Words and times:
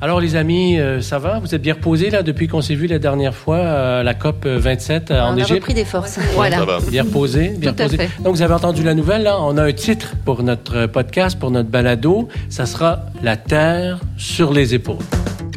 Alors 0.00 0.20
les 0.20 0.36
amis, 0.36 0.78
euh, 0.78 1.00
ça 1.00 1.18
va? 1.18 1.38
Vous 1.38 1.54
êtes 1.54 1.62
bien 1.62 1.72
reposés 1.72 2.10
là 2.10 2.22
depuis 2.22 2.48
qu'on 2.48 2.60
s'est 2.60 2.74
vu 2.74 2.86
la 2.86 2.98
dernière 2.98 3.34
fois 3.34 3.58
à 3.58 4.02
la 4.02 4.12
COP 4.12 4.46
27 4.46 5.10
euh, 5.10 5.20
en 5.22 5.32
On 5.32 5.36
a 5.38 5.40
Égypte? 5.40 5.52
repris 5.60 5.72
des 5.74 5.86
forces. 5.86 6.18
Voilà. 6.34 6.58
Ça 6.58 6.64
va. 6.66 6.80
Bien 6.80 7.02
reposé, 7.02 7.48
bien 7.56 7.72
Tout 7.72 7.82
à 7.82 7.84
reposé. 7.86 8.06
fait. 8.08 8.22
Donc 8.22 8.34
vous 8.36 8.42
avez 8.42 8.52
entendu 8.54 8.82
la 8.82 8.92
nouvelle 8.92 9.22
là, 9.22 9.38
on 9.40 9.56
a 9.56 9.62
un 9.64 9.72
titre 9.72 10.12
pour 10.26 10.42
notre 10.42 10.84
podcast, 10.86 11.38
pour 11.38 11.50
notre 11.50 11.70
balado, 11.70 12.28
ça 12.50 12.66
sera 12.66 13.06
La 13.22 13.36
terre 13.38 14.00
sur 14.18 14.52
les 14.52 14.74
épaules. 14.74 14.96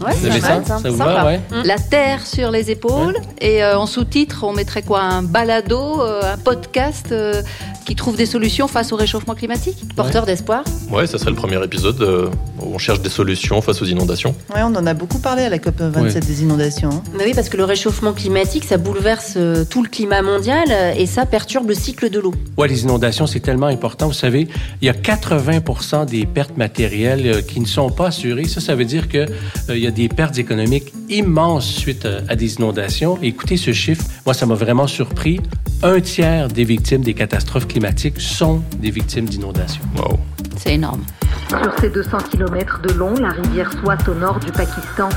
Ouais, 0.05 0.13
Vous 0.15 0.27
avez 0.27 0.39
va, 0.39 0.47
ça? 0.63 0.77
Ça 0.79 0.89
vous 0.89 0.97
Sympa. 0.97 1.13
va 1.13 1.25
ouais? 1.25 1.41
La 1.65 1.77
terre 1.77 2.25
sur 2.25 2.51
les 2.51 2.71
épaules. 2.71 3.17
Et 3.41 3.61
euh, 3.61 3.77
en 3.77 3.85
sous-titre, 3.85 4.45
on 4.47 4.53
mettrait 4.53 4.81
quoi? 4.81 5.01
Un 5.01 5.23
balado, 5.23 6.01
euh, 6.01 6.21
un 6.35 6.37
podcast 6.37 7.07
euh, 7.11 7.41
qui 7.85 7.95
trouve 7.95 8.15
des 8.15 8.25
solutions 8.25 8.69
face 8.69 8.93
au 8.93 8.95
réchauffement 8.95 9.35
climatique? 9.35 9.75
Porteur 9.97 10.25
d'espoir. 10.25 10.63
Ouais, 10.89 11.05
ça 11.05 11.17
serait 11.17 11.31
le 11.31 11.35
premier 11.35 11.61
épisode 11.61 12.01
euh, 12.01 12.29
on 12.73 12.77
cherche 12.77 13.01
des 13.01 13.09
solutions 13.09 13.61
face 13.61 13.81
aux 13.81 13.85
inondations. 13.85 14.35
Ouais, 14.53 14.61
on 14.63 14.75
en 14.75 14.85
a 14.85 14.93
beaucoup 14.93 15.19
parlé 15.19 15.43
à 15.43 15.49
la 15.49 15.59
COP 15.59 15.79
27 15.81 16.25
des 16.25 16.43
inondations. 16.43 16.89
hein. 16.89 17.03
Mais 17.17 17.25
oui, 17.25 17.33
parce 17.33 17.49
que 17.49 17.57
le 17.57 17.63
réchauffement 17.63 18.13
climatique, 18.13 18.63
ça 18.63 18.77
bouleverse 18.77 19.33
euh, 19.37 19.65
tout 19.65 19.83
le 19.83 19.89
climat 19.89 20.21
mondial 20.21 20.65
euh, 20.71 20.93
et 20.97 21.05
ça 21.05 21.25
perturbe 21.25 21.67
le 21.69 21.75
cycle 21.75 22.09
de 22.09 22.19
l'eau. 22.19 22.33
Ouais, 22.57 22.67
les 22.67 22.83
inondations, 22.83 23.27
c'est 23.27 23.39
tellement 23.39 23.67
important. 23.67 24.07
Vous 24.07 24.13
savez, 24.13 24.47
il 24.81 24.85
y 24.85 24.89
a 24.89 24.93
80 24.93 26.05
des 26.05 26.25
pertes 26.25 26.57
matérielles 26.57 27.27
euh, 27.27 27.41
qui 27.41 27.59
ne 27.59 27.65
sont 27.65 27.89
pas 27.89 28.07
assurées. 28.07 28.47
Ça, 28.47 28.61
ça 28.61 28.75
veut 28.75 28.85
dire 28.85 29.09
que 29.09 29.17
euh, 29.19 29.25
il 29.69 29.79
y 29.79 29.87
a 29.87 29.91
des 29.91 30.09
pertes 30.09 30.37
économiques 30.37 30.93
immenses 31.09 31.67
suite 31.67 32.07
à 32.27 32.35
des 32.35 32.55
inondations. 32.55 33.17
Et 33.21 33.27
écoutez 33.27 33.57
ce 33.57 33.73
chiffre, 33.73 34.03
moi, 34.25 34.33
ça 34.33 34.45
m'a 34.45 34.55
vraiment 34.55 34.87
surpris. 34.87 35.39
Un 35.81 35.99
tiers 36.01 36.47
des 36.49 36.63
victimes 36.63 37.01
des 37.01 37.13
catastrophes 37.13 37.67
climatiques 37.67 38.19
sont 38.19 38.61
des 38.81 38.91
victimes 38.91 39.25
d'inondations. 39.25 39.81
Wow. 39.97 40.19
C'est 40.57 40.73
énorme. 40.73 41.03
Sur 41.49 41.73
ces 41.79 41.89
200 41.89 42.17
km 42.29 42.79
de 42.79 42.93
long, 42.93 43.15
la 43.15 43.29
rivière 43.29 43.71
Swat 43.73 43.97
au 44.07 44.13
nord 44.13 44.39
du 44.39 44.51
Pakistan 44.51 45.09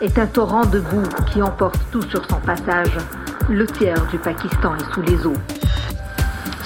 est 0.00 0.18
un 0.18 0.26
torrent 0.26 0.64
de 0.64 0.78
boue 0.78 1.02
qui 1.32 1.42
emporte 1.42 1.80
tout 1.90 2.02
sur 2.02 2.24
son 2.30 2.36
passage. 2.36 2.96
Le 3.48 3.66
tiers 3.66 4.06
du 4.06 4.18
Pakistan 4.18 4.76
est 4.76 4.94
sous 4.94 5.02
les 5.02 5.26
eaux. 5.26 5.36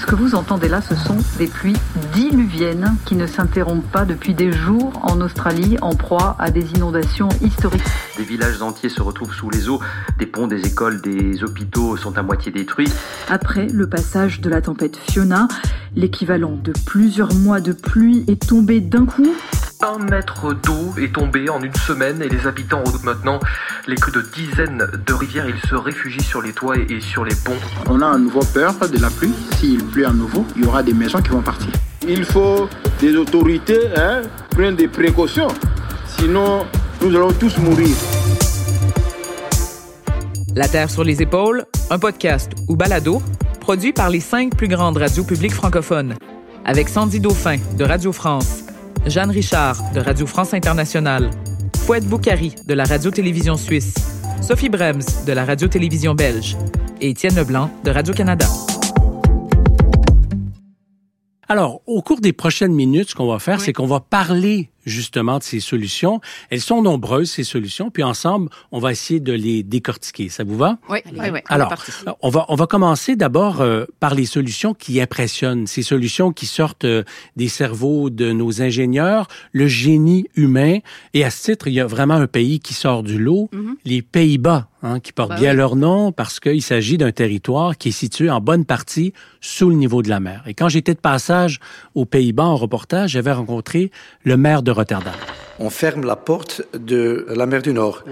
Ce 0.04 0.10
que 0.10 0.16
vous 0.16 0.34
entendez 0.34 0.68
là, 0.68 0.82
ce 0.82 0.94
sont 0.94 1.16
des 1.38 1.46
pluies 1.46 1.78
diluviennes 2.12 2.94
qui 3.06 3.14
ne 3.14 3.26
s'interrompent 3.26 3.90
pas 3.90 4.04
depuis 4.04 4.34
des 4.34 4.52
jours 4.52 4.92
en 5.02 5.18
Australie 5.22 5.78
en 5.80 5.94
proie 5.94 6.36
à 6.38 6.50
des 6.50 6.74
inondations 6.74 7.30
historiques. 7.40 7.82
Des 8.18 8.22
villages 8.22 8.60
entiers 8.60 8.90
se 8.90 9.00
retrouvent 9.00 9.32
sous 9.32 9.48
les 9.48 9.70
eaux, 9.70 9.80
des 10.18 10.26
ponts, 10.26 10.46
des 10.46 10.66
écoles, 10.66 11.00
des 11.00 11.42
hôpitaux 11.42 11.96
sont 11.96 12.18
à 12.18 12.22
moitié 12.22 12.52
détruits. 12.52 12.92
Après 13.30 13.66
le 13.66 13.88
passage 13.88 14.42
de 14.42 14.50
la 14.50 14.60
tempête 14.60 14.98
Fiona, 14.98 15.48
l'équivalent 15.96 16.58
de 16.62 16.74
plusieurs 16.84 17.32
mois 17.32 17.62
de 17.62 17.72
pluie 17.72 18.26
est 18.28 18.46
tombé 18.46 18.80
d'un 18.82 19.06
coup. 19.06 19.34
Un 19.86 19.98
mètre 19.98 20.54
d'eau 20.54 20.94
est 20.96 21.14
tombé 21.14 21.50
en 21.50 21.60
une 21.60 21.74
semaine 21.74 22.22
et 22.22 22.28
les 22.30 22.46
habitants 22.46 22.82
redoutent 22.82 23.04
maintenant 23.04 23.38
les 23.86 23.96
crues 23.96 24.12
de 24.12 24.22
dizaines 24.22 24.86
de 25.06 25.12
rivières. 25.12 25.46
Ils 25.46 25.68
se 25.68 25.74
réfugient 25.74 26.22
sur 26.22 26.40
les 26.40 26.54
toits 26.54 26.78
et 26.78 27.00
sur 27.02 27.22
les 27.22 27.34
ponts. 27.34 27.52
On 27.90 28.00
a 28.00 28.06
à 28.06 28.16
nouveau 28.16 28.40
peur 28.54 28.72
de 28.78 28.98
la 28.98 29.10
pluie. 29.10 29.34
S'il 29.58 29.84
pleut 29.84 30.06
à 30.06 30.12
nouveau, 30.12 30.46
il 30.56 30.64
y 30.64 30.66
aura 30.66 30.82
des 30.82 30.94
maisons 30.94 31.20
qui 31.20 31.28
vont 31.28 31.42
partir. 31.42 31.68
Il 32.08 32.24
faut 32.24 32.66
des 32.98 33.14
autorités 33.14 33.90
hein, 33.94 34.22
prendre 34.48 34.74
des 34.74 34.88
précautions. 34.88 35.48
Sinon, 36.18 36.64
nous 37.02 37.14
allons 37.14 37.32
tous 37.32 37.58
mourir. 37.58 37.94
La 40.56 40.66
Terre 40.66 40.88
sur 40.88 41.04
les 41.04 41.20
épaules, 41.20 41.66
un 41.90 41.98
podcast 41.98 42.52
ou 42.68 42.76
balado 42.76 43.20
produit 43.60 43.92
par 43.92 44.08
les 44.08 44.20
cinq 44.20 44.56
plus 44.56 44.68
grandes 44.68 44.96
radios 44.96 45.24
publiques 45.24 45.52
francophones, 45.52 46.14
avec 46.64 46.88
Sandy 46.88 47.20
Dauphin 47.20 47.58
de 47.76 47.84
Radio 47.84 48.12
France, 48.12 48.63
Jeanne 49.06 49.30
Richard 49.30 49.76
de 49.92 50.00
Radio 50.00 50.26
France 50.26 50.54
Internationale, 50.54 51.28
Fouette 51.76 52.06
Boukari 52.06 52.54
de 52.66 52.72
la 52.72 52.84
Radio-Télévision 52.84 53.56
Suisse, 53.56 53.94
Sophie 54.40 54.70
Brems 54.70 55.02
de 55.26 55.32
la 55.32 55.44
Radio-Télévision 55.44 56.14
Belge. 56.14 56.56
Et 57.02 57.10
Étienne 57.10 57.34
Leblanc 57.34 57.70
de 57.84 57.90
Radio-Canada. 57.90 58.46
Alors, 61.48 61.82
au 61.86 62.00
cours 62.00 62.20
des 62.20 62.32
prochaines 62.32 62.72
minutes, 62.72 63.10
ce 63.10 63.14
qu'on 63.14 63.30
va 63.30 63.38
faire, 63.38 63.60
c'est 63.60 63.74
qu'on 63.74 63.86
va 63.86 64.00
parler 64.00 64.70
justement 64.84 65.38
de 65.38 65.42
ces 65.42 65.60
solutions. 65.60 66.20
Elles 66.50 66.60
sont 66.60 66.82
nombreuses, 66.82 67.30
ces 67.30 67.44
solutions, 67.44 67.90
puis 67.90 68.02
ensemble, 68.02 68.48
on 68.72 68.78
va 68.78 68.92
essayer 68.92 69.20
de 69.20 69.32
les 69.32 69.62
décortiquer. 69.62 70.28
Ça 70.28 70.44
vous 70.44 70.56
va? 70.56 70.78
Oui, 70.88 70.98
oui, 71.12 71.28
oui. 71.32 71.40
Alors, 71.48 71.74
on 72.22 72.28
va, 72.28 72.44
on 72.48 72.54
va 72.54 72.66
commencer 72.66 73.16
d'abord 73.16 73.60
euh, 73.60 73.84
par 74.00 74.14
les 74.14 74.26
solutions 74.26 74.74
qui 74.74 75.00
impressionnent, 75.00 75.66
ces 75.66 75.82
solutions 75.82 76.32
qui 76.32 76.46
sortent 76.46 76.84
euh, 76.84 77.02
des 77.36 77.48
cerveaux 77.48 78.10
de 78.10 78.32
nos 78.32 78.62
ingénieurs, 78.62 79.28
le 79.52 79.66
génie 79.66 80.26
humain. 80.36 80.78
Et 81.12 81.24
à 81.24 81.30
ce 81.30 81.50
titre, 81.50 81.68
il 81.68 81.74
y 81.74 81.80
a 81.80 81.86
vraiment 81.86 82.14
un 82.14 82.26
pays 82.26 82.60
qui 82.60 82.74
sort 82.74 83.02
du 83.02 83.18
lot, 83.18 83.50
les 83.84 84.02
Pays-Bas, 84.02 84.68
hein, 84.82 85.00
qui 85.00 85.12
portent 85.12 85.30
Ben 85.30 85.40
bien 85.40 85.50
oui. 85.50 85.56
leur 85.56 85.76
nom 85.76 86.12
parce 86.12 86.40
qu'il 86.40 86.62
s'agit 86.62 86.98
d'un 86.98 87.12
territoire 87.12 87.76
qui 87.76 87.88
est 87.88 87.92
situé 87.92 88.30
en 88.30 88.40
bonne 88.40 88.64
partie 88.64 89.12
sous 89.40 89.68
le 89.68 89.76
niveau 89.76 90.02
de 90.02 90.08
la 90.08 90.20
mer. 90.20 90.42
Et 90.46 90.54
quand 90.54 90.68
j'étais 90.68 90.94
de 90.94 91.00
passage 91.00 91.60
aux 91.94 92.04
Pays-Bas 92.04 92.44
en 92.44 92.56
reportage, 92.56 93.10
j'avais 93.10 93.32
rencontré 93.32 93.90
le 94.24 94.36
maire 94.36 94.62
de 94.62 94.70
Rotterdam. 94.74 95.14
on 95.58 95.70
ferme 95.70 96.04
la 96.04 96.16
porte 96.16 96.62
de 96.74 97.26
la 97.28 97.46
mer 97.46 97.62
du 97.62 97.72
Nord. 97.72 98.02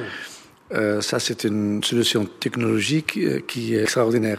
Euh, 0.73 1.03
ça, 1.03 1.19
c'est 1.21 1.45
une 1.45 1.83
solution 1.85 2.25
technologique 2.41 3.19
euh, 3.19 3.41
qui 3.47 3.75
est 3.75 3.83
extraordinaire. 3.83 4.39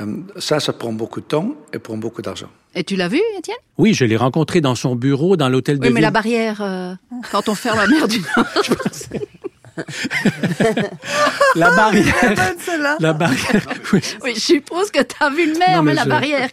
Euh, 0.00 0.04
ça, 0.38 0.60
ça 0.60 0.74
prend 0.74 0.92
beaucoup 0.92 1.20
de 1.20 1.24
temps 1.26 1.54
et 1.72 1.78
prend 1.78 1.96
beaucoup 1.96 2.20
d'argent. 2.20 2.50
Et 2.74 2.84
tu 2.84 2.94
l'as 2.94 3.08
vu, 3.08 3.20
Étienne? 3.38 3.56
Oui, 3.78 3.94
je 3.94 4.04
l'ai 4.04 4.18
rencontré 4.18 4.60
dans 4.60 4.74
son 4.74 4.94
bureau 4.96 5.36
dans 5.38 5.48
l'hôtel 5.48 5.78
de 5.78 5.82
Oui, 5.86 5.88
mais 5.88 5.94
ville. 6.00 6.02
la 6.02 6.10
barrière, 6.10 6.58
euh, 6.60 6.92
quand 7.32 7.48
on 7.48 7.54
ferme 7.54 7.78
la 7.78 7.86
mer 7.86 8.06
du 8.06 8.20
Nord. 8.20 8.46
La 11.54 11.70
barrière. 11.70 12.14
celle-là. 12.58 12.96
La 13.00 13.12
barrière. 13.12 13.66
Oui. 13.92 14.00
Oui, 14.24 14.32
je 14.34 14.40
suppose 14.40 14.90
que 14.90 15.02
tu 15.02 15.14
as 15.20 15.30
vu 15.30 15.46
le 15.46 15.52
Non, 15.52 15.82
mais, 15.82 15.82
mais 15.82 15.94
la 15.94 16.04
je- 16.04 16.08
barrière. 16.08 16.48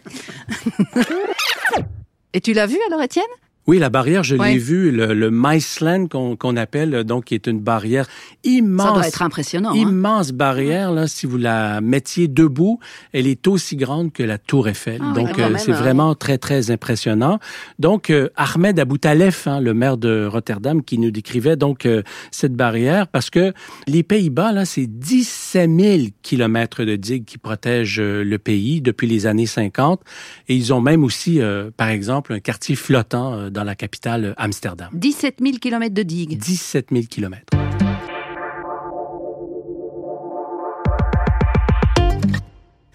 Et 2.32 2.40
tu 2.40 2.52
l'as 2.52 2.66
vu 2.66 2.76
alors, 2.88 3.02
Étienne? 3.02 3.24
Oui, 3.66 3.78
la 3.78 3.88
barrière, 3.88 4.22
je 4.22 4.36
Ouais. 4.36 4.52
l'ai 4.52 4.58
vu, 4.58 4.90
le, 4.90 5.14
le 5.14 5.30
Miceland 5.30 6.06
qu'on 6.08 6.36
qu'on 6.36 6.56
appelle, 6.56 7.04
donc 7.04 7.24
qui 7.26 7.34
est 7.34 7.46
une 7.46 7.60
barrière 7.60 8.06
immense. 8.44 8.86
Ça 8.88 8.92
doit 8.94 9.08
être 9.08 9.22
impressionnant. 9.22 9.70
hein. 9.70 9.76
Immense 9.76 10.32
barrière, 10.32 10.92
là, 10.92 11.06
si 11.06 11.24
vous 11.26 11.38
la 11.38 11.80
mettiez 11.80 12.28
debout, 12.28 12.78
elle 13.12 13.26
est 13.26 13.46
aussi 13.46 13.76
grande 13.76 14.12
que 14.12 14.22
la 14.22 14.36
Tour 14.38 14.68
Eiffel. 14.68 15.00
Ah 15.02 15.12
oui, 15.16 15.22
Donc, 15.24 15.36
quand 15.36 15.50
euh, 15.50 15.56
c'est 15.58 15.72
hein. 15.72 15.76
vraiment 15.80 16.14
très, 16.14 16.36
très 16.38 16.70
impressionnant. 16.70 17.38
Donc, 17.78 18.10
euh, 18.10 18.28
Ahmed 18.36 18.78
Aboutalef, 18.78 19.46
hein, 19.46 19.60
le 19.60 19.72
maire 19.72 19.96
de 19.96 20.26
Rotterdam, 20.26 20.82
qui 20.82 20.98
nous 20.98 21.10
décrivait 21.10 21.56
donc 21.56 21.86
euh, 21.86 22.02
cette 22.30 22.54
barrière, 22.54 23.08
parce 23.08 23.30
que 23.30 23.52
les 23.86 24.02
Pays-Bas, 24.02 24.52
là, 24.52 24.64
c'est 24.66 24.86
17 24.86 25.70
000 25.80 26.02
kilomètres 26.22 26.84
de 26.84 26.96
digues 26.96 27.24
qui 27.24 27.38
protègent 27.38 28.00
euh, 28.00 28.22
le 28.24 28.38
pays 28.38 28.80
depuis 28.82 29.06
les 29.06 29.26
années 29.26 29.46
50. 29.46 30.02
Et 30.48 30.54
ils 30.56 30.72
ont 30.74 30.80
même 30.80 31.02
aussi, 31.04 31.40
euh, 31.40 31.70
par 31.76 31.88
exemple, 31.88 32.32
un 32.34 32.40
quartier 32.40 32.76
flottant 32.76 33.34
euh, 33.34 33.50
dans 33.54 33.64
la 33.64 33.74
capitale 33.74 34.24
euh, 34.26 34.34
Amsterdam. 34.36 34.90
17 34.92 35.36
000 35.40 35.56
kilomètres 35.56 35.94
de 35.94 36.02
digues. 36.02 36.36
17 36.36 36.88
000 36.92 37.04
kilomètres. 37.08 37.54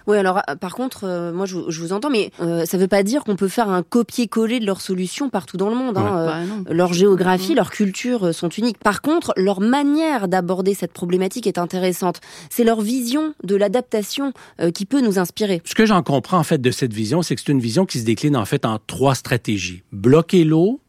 Oui, 0.09 0.17
alors 0.17 0.39
euh, 0.49 0.55
par 0.55 0.73
contre, 0.75 1.05
euh, 1.05 1.31
moi 1.31 1.45
je, 1.45 1.55
vous- 1.55 1.69
je 1.71 1.79
vous 1.79 1.93
entends, 1.93 2.09
mais 2.09 2.31
euh, 2.41 2.65
ça 2.65 2.77
veut 2.77 2.87
pas 2.87 3.03
dire 3.03 3.23
qu'on 3.23 3.35
peut 3.35 3.47
faire 3.47 3.69
un 3.69 3.83
copier-coller 3.83 4.59
de 4.59 4.65
leurs 4.65 4.81
solutions 4.81 5.29
partout 5.29 5.55
dans 5.55 5.69
le 5.69 5.75
monde. 5.75 5.97
hein. 5.97 6.17
Euh, 6.17 6.25
Bah, 6.65 6.73
leur 6.73 6.93
géographie, 6.93 7.53
leur 7.55 7.69
culture 7.69 8.27
euh, 8.27 8.31
sont 8.33 8.49
uniques. 8.49 8.79
Par 8.79 9.01
contre, 9.01 9.33
leur 9.37 9.61
manière 9.61 10.27
d'aborder 10.27 10.73
cette 10.73 10.93
problématique 10.93 11.45
est 11.47 11.57
intéressante. 11.59 12.19
C'est 12.49 12.63
leur 12.63 12.81
vision 12.81 13.35
de 13.43 13.55
l'adaptation 13.55 14.33
euh, 14.59 14.71
qui 14.71 14.85
peut 14.85 15.01
nous 15.01 15.19
inspirer. 15.19 15.61
Ce 15.63 15.75
que 15.75 15.85
j'en 15.85 16.01
comprends 16.03 16.39
en 16.39 16.43
fait 16.43 16.59
de 16.59 16.71
cette 16.71 16.91
vision, 16.93 17.21
c'est 17.21 17.35
que 17.35 17.41
c'est 17.45 17.51
une 17.51 17.59
vision 17.61 17.85
qui 17.85 17.99
se 17.99 18.05
décline 18.05 18.35
en 18.35 18.45
fait 18.45 18.65
en 18.65 18.79
trois 18.87 19.13
stratégies. 19.15 19.83
Bloquer 19.91 20.43
l'eau, 20.43 20.79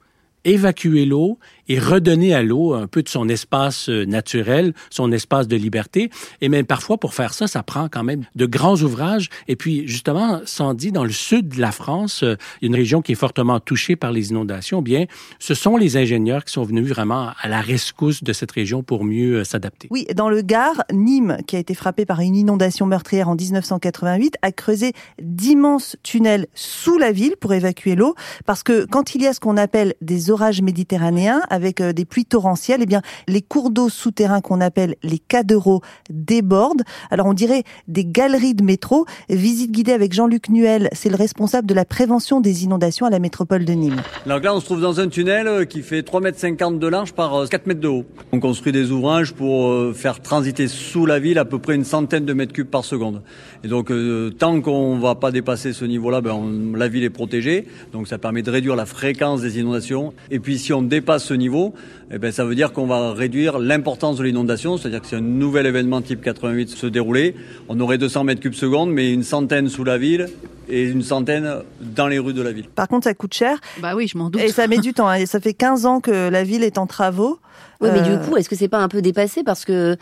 évacuer 0.45 1.05
l'eau 1.05 1.39
et 1.69 1.79
redonner 1.79 2.35
à 2.35 2.43
l'eau 2.43 2.75
un 2.75 2.89
peu 2.89 3.03
de 3.03 3.09
son 3.09 3.29
espace 3.29 3.89
euh, 3.89 4.05
naturel, 4.05 4.75
son 4.91 5.13
espace 5.13 5.47
de 5.47 5.57
liberté. 5.57 6.11
Et 6.41 6.49
même 6.49 6.67
parfois, 6.67 6.99
pour 6.99 7.15
faire 7.15 7.33
ça, 7.33 7.47
ça 7.47 7.63
prend 7.63 7.89
quand 7.89 8.03
même 8.03 8.25
de 8.35 8.47
grands 8.47 8.77
ouvrages. 8.77 9.29
Et 9.47 9.55
puis, 9.55 9.87
justement, 9.87 10.41
Sandy, 10.47 10.91
dans 10.91 11.05
le 11.05 11.13
sud 11.13 11.49
de 11.49 11.61
la 11.61 11.71
France, 11.71 12.25
euh, 12.25 12.35
une 12.61 12.75
région 12.75 13.03
qui 13.03 13.13
est 13.13 13.17
fortement 13.17 13.61
touchée 13.61 13.95
par 13.95 14.11
les 14.11 14.31
inondations, 14.31 14.83
bien, 14.83 15.07
ce 15.39 15.55
sont 15.55 15.77
les 15.77 15.97
ingénieurs 15.97 16.45
qui 16.45 16.53
sont 16.53 16.65
venus 16.65 16.89
vraiment 16.89 17.31
à 17.41 17.49
la 17.49 17.61
rescousse 17.61 18.25
de 18.25 18.33
cette 18.33 18.51
région 18.51 18.83
pour 18.83 19.05
mieux 19.05 19.37
euh, 19.37 19.45
s'adapter. 19.45 19.87
Oui, 19.93 20.07
dans 20.15 20.29
le 20.29 20.43
Gard, 20.43 20.83
Nîmes, 20.93 21.39
qui 21.47 21.55
a 21.55 21.61
été 21.61 21.75
frappé 21.75 22.05
par 22.05 22.19
une 22.19 22.35
inondation 22.35 22.87
meurtrière 22.87 23.29
en 23.29 23.37
1988, 23.37 24.37
a 24.43 24.51
creusé 24.51 24.93
d'immenses 25.23 25.97
tunnels 26.03 26.49
sous 26.55 26.99
la 26.99 27.13
ville 27.13 27.37
pour 27.41 27.55
évacuer 27.55 27.95
l'eau, 27.95 28.17
parce 28.45 28.65
que 28.65 28.87
quand 28.87 29.15
il 29.15 29.23
y 29.23 29.29
a 29.29 29.33
ce 29.33 29.39
qu'on 29.39 29.57
appelle 29.57 29.95
des 30.01 30.30
des 30.31 30.33
orages 30.33 30.63
méditerranéens 30.63 31.43
avec 31.51 31.83
des 31.83 32.05
pluies 32.05 32.25
torrentielles, 32.25 32.81
eh 32.83 32.87
bien 32.87 33.03
les 33.27 33.43
cours 33.43 33.71
d'eau 33.71 33.89
souterrains 33.89 34.41
qu'on 34.41 34.61
appelle 34.61 34.95
les 35.03 35.19
cadereaux 35.19 35.81
débordent. 36.09 36.83
Alors 37.11 37.27
on 37.27 37.33
dirait 37.33 37.65
des 37.89 38.05
galeries 38.05 38.55
de 38.55 38.63
métro. 38.63 39.07
Visite 39.29 39.73
guidée 39.73 39.93
avec 39.93 40.13
Jean-Luc 40.13 40.49
Nuel, 40.49 40.89
c'est 40.93 41.09
le 41.09 41.17
responsable 41.17 41.67
de 41.67 41.75
la 41.75 41.85
prévention 41.85 42.41
des 42.41 42.63
inondations 42.63 43.07
à 43.07 43.11
la 43.11 43.19
métropole 43.19 43.65
de 43.65 43.73
Nîmes. 43.73 44.03
Donc 44.27 44.45
là, 44.45 44.55
on 44.55 44.61
se 44.61 44.67
trouve 44.67 44.81
dans 44.81 45.01
un 45.01 45.09
tunnel 45.09 45.67
qui 45.67 45.83
fait 45.83 46.03
3,50 46.03 46.63
m 46.63 46.79
de 46.79 46.87
large 46.87 47.13
par 47.13 47.49
4 47.49 47.67
mètres 47.67 47.81
de 47.81 47.89
haut. 47.89 48.05
On 48.31 48.39
construit 48.39 48.73
des 48.73 48.93
ouvrages 48.93 49.33
pour 49.33 49.95
faire 49.97 50.21
transiter 50.21 50.69
sous 50.69 51.07
la 51.07 51.19
ville 51.19 51.39
à 51.39 51.45
peu 51.45 51.59
près 51.59 51.75
une 51.75 51.85
centaine 51.85 52.25
de 52.25 52.33
mètres 52.33 52.53
cubes 52.53 52.69
par 52.69 52.85
seconde. 52.85 53.23
Et 53.65 53.69
donc, 53.69 53.91
euh, 53.91 54.31
tant 54.31 54.61
qu'on 54.61 54.99
va 54.99 55.15
pas 55.15 55.31
dépasser 55.31 55.73
ce 55.73 55.85
niveau-là, 55.85 56.21
ben, 56.21 56.73
la 56.77 56.89
ville 56.89 57.05
est 57.05 57.11
protégée. 57.11 57.67
Donc, 57.93 58.09
ça 58.09 58.17
permet 58.17 58.43
de 58.43 58.51
réduire 58.51 58.77
la 58.77 58.87
fréquence 58.87 59.43
des 59.43 59.59
inondations. 59.59 60.15
Et 60.31 60.39
puis, 60.39 60.59
si 60.59 60.73
on 60.73 60.83
dépasse 60.83 61.25
ce 61.25 61.35
niveau, 61.35 61.75
eh 62.13 62.19
ben, 62.19 62.33
ça 62.33 62.45
veut 62.45 62.55
dire 62.55 62.73
qu'on 62.73 62.87
va 62.87 63.13
réduire 63.13 63.59
l'importance 63.59 64.17
de 64.17 64.25
l'inondation. 64.25 64.77
C'est-à-dire 64.77 65.01
que 65.01 65.07
si 65.07 65.15
un 65.15 65.21
nouvel 65.21 65.67
événement 65.67 66.03
type 66.03 66.23
88 66.23 66.69
se 66.71 66.87
déroulait, 66.87 67.35
on 67.69 67.79
aurait 67.81 67.99
200 67.99 68.25
mètres 68.25 68.41
cubes 68.41 68.55
seconde, 68.55 68.91
mais 68.91 69.13
une 69.13 69.23
centaine 69.23 69.69
sous 69.69 69.85
la 69.85 69.99
ville 69.99 70.29
et 70.69 70.85
une 70.85 71.03
centaine 71.03 71.57
dans 71.81 72.07
les 72.07 72.19
rues 72.19 72.33
de 72.33 72.43
la 72.43 72.53
ville. 72.53 72.69
Par 72.69 72.89
contre, 72.89 73.05
ça 73.05 73.15
coûte 73.15 73.35
cher. 73.35 73.61
Bah 73.81 73.95
oui, 73.97 74.07
je 74.07 74.17
m'en 74.17 74.31
doute. 74.31 74.41
Et 74.41 74.49
ça 74.49 74.67
met 74.67 74.79
du 74.79 74.93
temps. 74.93 75.09
Hein. 75.09 75.27
Ça 75.27 75.41
fait 75.41 75.55
15 75.55 75.87
ans 75.87 76.01
que 76.01 76.29
la 76.29 76.45
ville 76.45 76.63
est 76.63 76.79
en 76.79 76.87
travaux. 76.87 77.39
Oui, 77.81 77.89
mais 77.93 78.03
du 78.03 78.11
euh, 78.11 78.19
coup, 78.19 78.37
est-ce 78.37 78.49
que 78.49 78.57
c'est 78.57 78.69
pas 78.69 78.79
un 78.79 78.89
peu 78.89 79.01
dépassé 79.01 79.43
parce 79.43 79.65
que 79.65 79.97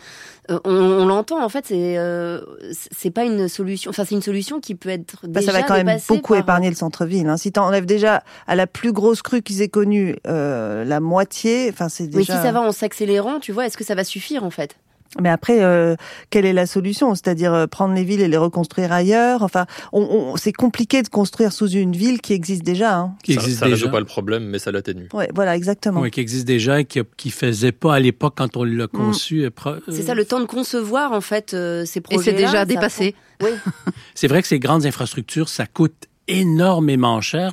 euh, 0.51 0.59
on, 0.65 1.05
l'entend 1.05 1.41
en 1.41 1.47
fait, 1.47 1.65
c'est 1.67 1.97
euh, 1.97 2.41
c'est 2.91 3.11
pas 3.11 3.23
une 3.23 3.47
solution. 3.47 3.89
Enfin, 3.89 4.03
c'est 4.03 4.15
une 4.15 4.21
solution 4.21 4.59
qui 4.59 4.75
peut 4.75 4.89
être 4.89 5.27
bah, 5.27 5.39
déjà 5.39 5.53
Ça 5.53 5.59
va 5.59 5.63
quand 5.63 5.81
même 5.81 5.99
beaucoup 6.09 6.33
par... 6.33 6.41
épargner 6.41 6.69
le 6.69 6.75
centre-ville. 6.75 7.27
Hein. 7.27 7.37
Si 7.37 7.51
tu 7.53 7.59
enlèves 7.59 7.85
déjà 7.85 8.23
à 8.47 8.55
la 8.55 8.67
plus 8.67 8.91
grosse 8.91 9.21
crue 9.21 9.41
qu'ils 9.41 9.61
aient 9.61 9.69
connue 9.69 10.15
la 10.25 10.99
moitié, 10.99 11.69
enfin 11.71 11.87
c'est 11.87 12.07
déjà. 12.07 12.17
Mais 12.17 12.23
si 12.23 12.31
ça 12.31 12.51
va 12.51 12.61
en 12.61 12.71
s'accélérant, 12.71 13.39
tu 13.39 13.51
vois, 13.51 13.65
est-ce 13.65 13.77
que 13.77 13.85
ça 13.85 13.95
va 13.95 14.03
suffire 14.03 14.43
en 14.43 14.49
fait? 14.49 14.75
Mais 15.19 15.29
après, 15.29 15.63
euh, 15.63 15.95
quelle 16.29 16.45
est 16.45 16.53
la 16.53 16.67
solution? 16.67 17.15
C'est-à-dire 17.15 17.53
euh, 17.53 17.67
prendre 17.67 17.95
les 17.95 18.03
villes 18.03 18.21
et 18.21 18.27
les 18.27 18.37
reconstruire 18.37 18.91
ailleurs? 18.91 19.41
Enfin, 19.41 19.65
on, 19.91 20.35
c'est 20.37 20.53
compliqué 20.53 21.01
de 21.01 21.07
construire 21.07 21.51
sous 21.51 21.69
une 21.69 21.93
ville 21.93 22.21
qui 22.21 22.33
existe 22.33 22.63
déjà. 22.63 22.95
Hein. 22.95 23.15
Qui 23.23 23.33
ça, 23.33 23.41
existe 23.41 23.59
ça 23.59 23.67
déjà. 23.67 23.87
pas 23.89 23.99
le 23.99 24.05
problème, 24.05 24.45
mais 24.45 24.59
ça 24.59 24.71
l'atténue. 24.71 25.07
Ouais, 25.13 25.29
voilà, 25.33 25.55
exactement. 25.55 26.01
Oui, 26.01 26.11
qui 26.11 26.19
existe 26.19 26.45
déjà 26.45 26.81
et 26.81 26.85
qui, 26.85 27.01
qui 27.17 27.31
faisait 27.31 27.71
pas 27.71 27.95
à 27.95 27.99
l'époque 27.99 28.35
quand 28.37 28.55
on 28.55 28.63
l'a 28.63 28.85
mm. 28.85 28.87
conçu. 28.89 29.49
C'est 29.87 30.03
ça, 30.03 30.13
le 30.13 30.25
temps 30.25 30.39
de 30.39 30.45
concevoir 30.45 31.11
en 31.11 31.21
fait 31.21 31.55
ces 31.85 32.01
projets. 32.01 32.21
Et 32.21 32.23
c'est 32.23 32.33
déjà 32.33 32.65
dépassé. 32.65 33.15
Oui. 33.41 33.49
c'est 34.13 34.27
vrai 34.27 34.41
que 34.41 34.47
ces 34.47 34.59
grandes 34.59 34.85
infrastructures, 34.85 35.49
ça 35.49 35.65
coûte 35.65 36.07
énormément 36.27 37.19
cher, 37.21 37.51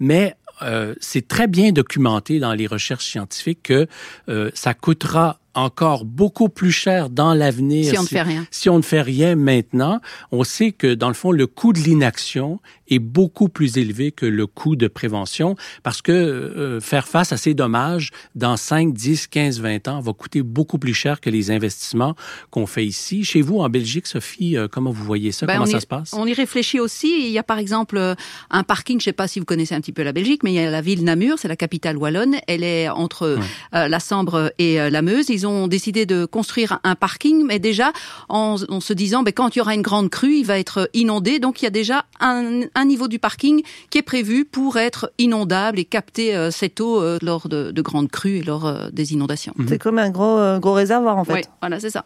mais 0.00 0.34
euh, 0.62 0.94
c'est 1.00 1.28
très 1.28 1.46
bien 1.46 1.72
documenté 1.72 2.38
dans 2.38 2.54
les 2.54 2.66
recherches 2.66 3.06
scientifiques 3.06 3.64
que 3.64 3.86
euh, 4.28 4.50
ça 4.54 4.74
coûtera 4.74 5.38
encore 5.56 6.04
beaucoup 6.04 6.48
plus 6.48 6.70
cher 6.70 7.10
dans 7.10 7.34
l'avenir. 7.34 7.90
Si 7.90 7.98
on 7.98 8.02
ne 8.02 8.08
fait 8.08 8.22
rien. 8.22 8.46
Si 8.50 8.68
on 8.68 8.76
ne 8.76 8.82
fait 8.82 9.02
rien 9.02 9.34
maintenant, 9.34 10.00
on 10.30 10.44
sait 10.44 10.72
que 10.72 10.94
dans 10.94 11.08
le 11.08 11.14
fond, 11.14 11.32
le 11.32 11.46
coût 11.46 11.72
de 11.72 11.78
l'inaction 11.78 12.60
est 12.88 12.98
beaucoup 12.98 13.48
plus 13.48 13.78
élevé 13.78 14.12
que 14.12 14.26
le 14.26 14.46
coût 14.46 14.76
de 14.76 14.86
prévention 14.86 15.56
parce 15.82 16.02
que 16.02 16.12
euh, 16.12 16.80
faire 16.80 17.08
face 17.08 17.32
à 17.32 17.36
ces 17.36 17.54
dommages 17.54 18.10
dans 18.34 18.56
5, 18.56 18.92
10, 18.92 19.26
15, 19.26 19.60
20 19.60 19.88
ans 19.88 20.00
va 20.00 20.12
coûter 20.12 20.42
beaucoup 20.42 20.78
plus 20.78 20.94
cher 20.94 21.20
que 21.20 21.30
les 21.30 21.50
investissements 21.50 22.14
qu'on 22.50 22.66
fait 22.66 22.86
ici. 22.86 23.24
Chez 23.24 23.42
vous, 23.42 23.58
en 23.58 23.68
Belgique, 23.68 24.06
Sophie, 24.06 24.56
euh, 24.56 24.68
comment 24.70 24.90
vous 24.90 25.04
voyez 25.04 25.32
ça? 25.32 25.46
Ben, 25.46 25.54
comment 25.54 25.66
ça 25.66 25.78
y, 25.78 25.80
se 25.80 25.86
passe? 25.86 26.12
On 26.12 26.26
y 26.26 26.34
réfléchit 26.34 26.80
aussi. 26.80 27.26
Il 27.26 27.32
y 27.32 27.38
a 27.38 27.42
par 27.42 27.58
exemple 27.58 27.96
euh, 27.96 28.14
un 28.50 28.62
parking, 28.62 29.00
je 29.00 29.02
ne 29.02 29.10
sais 29.10 29.12
pas 29.12 29.26
si 29.26 29.38
vous 29.38 29.46
connaissez 29.46 29.74
un 29.74 29.80
petit 29.80 29.92
peu 29.92 30.02
la 30.02 30.12
Belgique, 30.12 30.42
mais 30.42 30.52
il 30.52 30.56
y 30.56 30.60
a 30.60 30.70
la 30.70 30.82
ville 30.82 31.02
Namur, 31.02 31.38
c'est 31.38 31.48
la 31.48 31.56
capitale 31.56 31.96
wallonne. 31.96 32.36
Elle 32.46 32.62
est 32.62 32.88
entre 32.88 33.38
la 33.72 34.00
Sambre 34.00 34.52
et 34.58 34.90
la 34.90 35.02
Meuse. 35.02 35.28
Ils 35.28 35.45
ont 35.45 35.45
décidé 35.68 36.06
de 36.06 36.24
construire 36.24 36.78
un 36.84 36.94
parking, 36.94 37.44
mais 37.46 37.58
déjà 37.58 37.92
en, 38.28 38.56
se 38.56 38.92
disant, 38.92 39.22
ben, 39.22 39.32
quand 39.32 39.54
il 39.54 39.58
y 39.58 39.62
aura 39.62 39.74
une 39.74 39.82
grande 39.82 40.10
crue, 40.10 40.36
il 40.36 40.44
va 40.44 40.58
être 40.58 40.88
inondé. 40.94 41.38
Donc 41.38 41.62
il 41.62 41.64
y 41.64 41.68
a 41.68 41.70
déjà 41.70 42.04
un, 42.20 42.84
niveau 42.84 43.08
du 43.08 43.18
parking 43.18 43.62
qui 43.90 43.98
est 43.98 44.02
prévu 44.02 44.44
pour 44.44 44.76
être 44.76 45.10
inondable 45.18 45.78
et 45.78 45.84
capter 45.84 46.36
euh, 46.36 46.50
cette 46.50 46.80
eau 46.80 47.02
euh, 47.02 47.18
lors 47.22 47.48
de, 47.48 47.72
grandes 47.80 48.10
crues 48.10 48.38
et 48.38 48.42
lors 48.42 48.66
euh, 48.66 48.88
des 48.92 49.12
inondations. 49.12 49.54
C'est 49.68 49.78
comme 49.78 49.98
un 49.98 50.10
gros, 50.10 50.58
gros 50.58 50.72
réservoir 50.72 51.18
en 51.18 51.24
fait. 51.24 51.34
Oui, 51.34 51.40
voilà, 51.60 51.80
c'est 51.80 51.90
ça. 51.90 52.04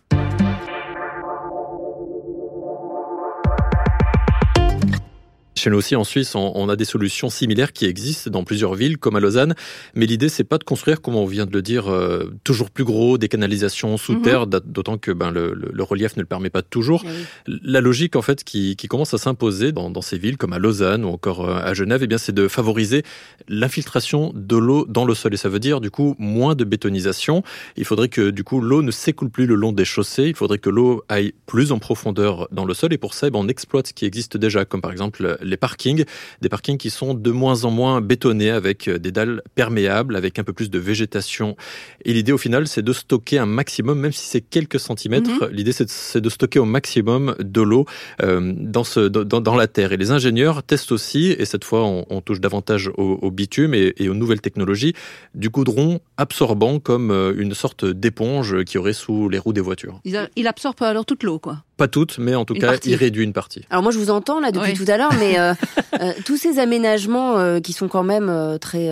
Chez 5.61 5.69
nous 5.69 5.77
aussi, 5.77 5.95
en 5.95 6.05
Suisse, 6.05 6.35
on, 6.37 6.71
a 6.71 6.77
des 6.77 6.87
solutions 6.87 7.29
similaires 7.29 7.75
qui 7.75 7.85
existent 7.85 8.31
dans 8.31 8.45
plusieurs 8.45 8.73
villes, 8.73 8.97
comme 8.97 9.17
à 9.17 9.21
Lausanne. 9.21 9.55
Mais 9.95 10.07
l'idée, 10.07 10.31
c'est 10.31 10.43
pas 10.43 10.57
de 10.57 10.65
construire, 10.65 11.03
comme 11.03 11.17
on 11.17 11.27
vient 11.27 11.45
de 11.45 11.53
le 11.53 11.61
dire, 11.61 11.93
euh, 11.93 12.33
toujours 12.45 12.71
plus 12.71 12.85
gros, 12.85 13.19
des 13.19 13.29
canalisations 13.29 13.99
sous 13.99 14.15
mhm. 14.15 14.23
terre, 14.23 14.47
d'autant 14.47 14.97
que 14.97 15.11
ben, 15.11 15.31
le, 15.31 15.53
relief 15.81 16.17
ne 16.17 16.23
le 16.23 16.27
permet 16.27 16.49
pas 16.49 16.62
toujours. 16.62 17.05
Eh 17.05 17.53
La 17.62 17.83
logique, 17.83 18.17
en 18.17 18.23
fait, 18.23 18.43
qui, 18.43 18.75
commence 18.89 19.12
à 19.12 19.19
s'imposer 19.19 19.71
dans, 19.71 20.01
ces 20.01 20.17
villes, 20.17 20.39
comme 20.39 20.55
à 20.55 20.59
Lausanne 20.59 21.05
ou 21.05 21.09
encore 21.09 21.47
euh, 21.47 21.61
à 21.62 21.75
Genève, 21.75 22.01
eh 22.03 22.07
bien, 22.07 22.17
c'est 22.17 22.35
de 22.35 22.49
favoriser 22.49 23.03
l'infiltration 23.47 24.33
de 24.35 24.57
l'eau 24.57 24.87
dans 24.89 25.05
le 25.05 25.15
sol. 25.15 25.35
Et 25.35 25.37
ça 25.37 25.51
veut 25.51 25.61
dire, 25.61 25.83
du 25.83 25.91
coup, 25.91 26.17
moins 26.19 26.55
de 26.55 26.65
bétonisation. 26.65 27.43
Il 27.77 27.85
faudrait 27.85 28.09
que, 28.09 28.31
du 28.31 28.45
coup, 28.45 28.62
l'eau 28.62 28.81
ne 28.81 28.91
s'écoule 28.91 29.29
plus 29.29 29.45
le 29.45 29.57
long 29.57 29.73
des 29.73 29.85
chaussées. 29.85 30.29
Il 30.29 30.35
faudrait 30.35 30.57
que 30.57 30.71
l'eau 30.71 31.05
aille 31.11 31.35
plus 31.45 31.71
en 31.71 31.79
profondeur 31.79 32.49
dans 32.51 32.65
le 32.65 32.73
sol. 32.73 32.95
Et 32.95 32.99
pour 32.99 33.12
ça, 33.12 33.27
eh 33.27 33.31
ben, 33.31 33.41
on 33.41 33.49
exploite 33.49 33.89
ce 33.89 33.93
qui 33.93 34.07
existe 34.07 34.39
déjà, 34.39 34.65
comme 34.65 34.81
par 34.81 34.91
exemple 34.91 35.37
les 35.50 35.56
parkings, 35.56 36.05
des 36.41 36.49
parkings 36.49 36.79
qui 36.79 36.91
sont 36.91 37.14
de 37.14 37.31
moins 37.31 37.64
en 37.64 37.70
moins 37.70 38.00
bétonnés 38.00 38.50
avec 38.50 38.88
euh, 38.88 38.99
des 38.99 39.12
dalles 39.12 39.43
perméables, 39.55 40.17
avec 40.17 40.38
un 40.38 40.44
peu 40.44 40.52
plus 40.52 40.70
de 40.70 40.79
végétation. 40.79 41.56
Et 42.05 42.12
l'idée 42.12 42.32
au 42.32 42.38
final, 42.38 42.67
c'est 42.67 42.82
de 42.82 42.93
stocker 42.93 43.38
un 43.38 43.47
maximum, 43.47 43.99
même 43.99 44.12
si 44.12 44.26
c'est 44.26 44.41
quelques 44.41 44.81
centimètres, 44.81 45.31
mhm. 45.31 45.50
l'idée 45.52 45.73
c'est 45.73 46.20
de 46.20 46.29
stocker 46.29 46.58
au 46.58 46.64
maximum 46.64 47.35
de 47.38 47.61
l'eau 47.61 47.85
euh, 48.23 48.52
dans, 48.56 48.85
ce, 48.85 49.00
dans, 49.00 49.41
dans, 49.41 49.56
la 49.56 49.67
terre. 49.67 49.93
Et 49.93 49.97
les 49.97 50.11
ingénieurs 50.11 50.62
testent 50.62 50.93
aussi, 50.93 51.35
et 51.38 51.44
cette 51.44 51.64
fois 51.64 51.85
on, 51.85 52.06
on 52.08 52.20
touche 52.20 52.41
davantage 52.41 52.91
au, 52.97 53.31
bitume 53.31 53.75
et, 53.75 53.93
et, 53.97 54.08
aux 54.08 54.14
nouvelles 54.14 54.41
technologies, 54.41 54.94
du 55.35 55.50
goudron 55.50 56.00
absorbant 56.17 56.79
comme 56.79 57.11
euh, 57.11 57.35
une 57.37 57.55
sorte 57.55 57.85
d'éponge 57.85 58.64
qui 58.64 58.79
aurait 58.79 58.93
sous 58.93 59.29
les 59.29 59.38
roues 59.38 59.52
des 59.52 59.61
voitures. 59.61 60.00
Il 60.05 60.47
absorbe 60.47 60.82
alors 60.82 61.05
toute 61.05 61.23
l'eau, 61.23 61.38
quoi. 61.38 61.64
Pas 61.81 61.88
toutes, 61.88 62.19
mais 62.19 62.35
en 62.35 62.44
tout 62.44 62.53
cas, 62.53 62.77
il 62.85 62.94
réduit 62.94 63.25
une 63.25 63.32
partie. 63.32 63.62
Alors 63.71 63.82
moi, 63.82 63.91
je 63.91 63.97
vous 63.97 64.11
entends 64.11 64.38
là 64.38 64.53
depuis 64.53 64.75
tout 64.75 64.85
à 64.87 64.99
l'heure, 64.99 65.15
mais 65.19 65.41
euh, 65.41 65.55
euh, 66.03 66.12
tous 66.27 66.37
ces 66.37 66.59
aménagements 66.59 67.38
euh, 67.38 67.59
qui 67.59 67.73
sont 67.73 67.88
quand 67.88 68.03
même 68.03 68.59
très 68.61 68.91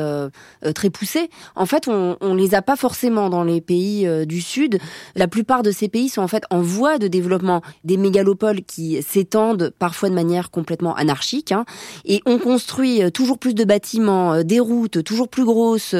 très 0.74 0.88
poussés, 0.88 1.28
en 1.54 1.66
fait, 1.66 1.86
on, 1.86 2.16
on 2.22 2.34
les 2.34 2.54
a 2.54 2.62
pas 2.62 2.76
forcément 2.76 3.28
dans 3.28 3.44
les 3.44 3.60
pays 3.60 4.08
du 4.24 4.40
Sud. 4.40 4.78
La 5.16 5.28
plupart 5.28 5.62
de 5.62 5.70
ces 5.70 5.88
pays 5.88 6.08
sont 6.08 6.22
en 6.22 6.28
fait 6.28 6.44
en 6.48 6.62
voie 6.62 6.96
de 6.96 7.08
développement. 7.08 7.60
Des 7.84 7.98
mégalopoles 7.98 8.62
qui 8.62 9.02
s'étendent 9.02 9.70
parfois 9.78 10.08
de 10.08 10.14
manière 10.14 10.50
complètement 10.50 10.94
anarchique, 10.94 11.52
hein, 11.52 11.66
et 12.06 12.22
on 12.24 12.38
construit 12.38 13.02
toujours 13.12 13.38
plus 13.38 13.54
de 13.54 13.64
bâtiments, 13.64 14.42
des 14.42 14.60
routes 14.60 15.04
toujours 15.04 15.28
plus 15.28 15.44
grosses. 15.44 15.94